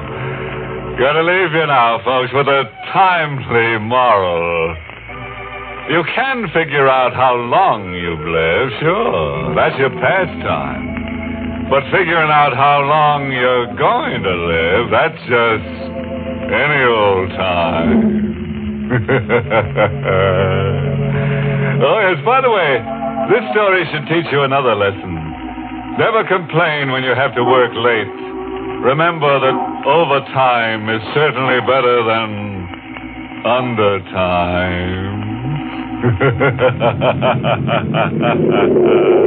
Gonna 0.94 1.26
leave 1.26 1.50
you 1.58 1.66
now, 1.66 1.98
folks, 2.06 2.30
with 2.32 2.46
a 2.46 2.70
timely 2.94 3.82
moral. 3.82 4.78
You 5.90 6.06
can 6.14 6.46
figure 6.54 6.86
out 6.86 7.14
how 7.14 7.34
long 7.34 7.92
you've 7.98 8.22
lived, 8.22 8.78
sure. 8.78 9.56
That's 9.58 9.74
your 9.74 9.90
pastime. 9.90 11.66
But 11.68 11.82
figuring 11.90 12.30
out 12.30 12.54
how 12.54 12.78
long 12.86 13.34
you're 13.34 13.74
going 13.74 14.22
to 14.22 14.34
live, 14.54 14.94
that's 14.94 15.18
just 15.26 15.66
any 16.46 16.86
old 16.86 17.34
time. 17.34 18.86
oh, 21.82 21.98
yes, 22.06 22.22
by 22.24 22.38
the 22.40 22.54
way, 22.54 22.78
this 23.34 23.42
story 23.50 23.82
should 23.90 24.06
teach 24.06 24.30
you 24.30 24.44
another 24.44 24.76
lesson. 24.76 25.17
Never 25.98 26.22
complain 26.28 26.92
when 26.92 27.02
you 27.02 27.10
have 27.10 27.34
to 27.34 27.42
work 27.42 27.72
late. 27.74 28.06
Remember 28.86 29.40
that 29.40 29.82
overtime 29.84 30.88
is 30.88 31.02
certainly 31.12 31.60
better 31.66 32.04
than 32.04 32.68
undertime. 33.44 35.18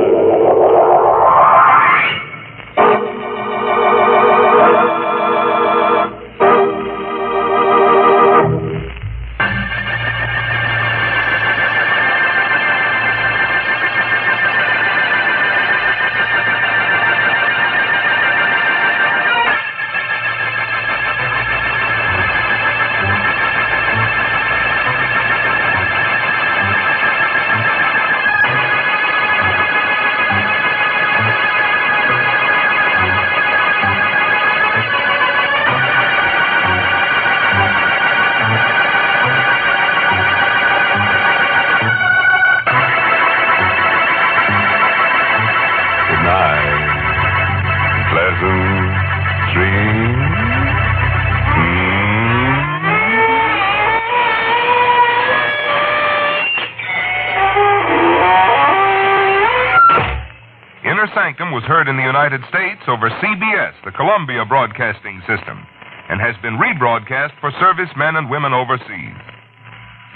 Was 61.62 61.70
heard 61.70 61.88
in 61.88 61.96
the 61.96 62.02
United 62.02 62.42
States 62.50 62.82
over 62.90 63.06
CBS, 63.22 63.78
the 63.86 63.94
Columbia 63.94 64.42
Broadcasting 64.50 65.22
System, 65.30 65.62
and 66.10 66.18
has 66.18 66.34
been 66.42 66.58
rebroadcast 66.58 67.38
for 67.38 67.54
servicemen 67.62 68.18
and 68.18 68.34
women 68.34 68.50
overseas. 68.50 69.14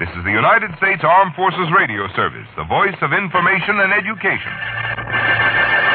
This 0.01 0.09
is 0.17 0.25
the 0.25 0.33
United 0.33 0.73
States 0.81 1.05
Armed 1.05 1.37
Forces 1.37 1.69
Radio 1.69 2.09
Service, 2.17 2.49
the 2.57 2.65
voice 2.65 2.97
of 3.05 3.13
information 3.13 3.77
and 3.77 3.93
education. 3.93 5.94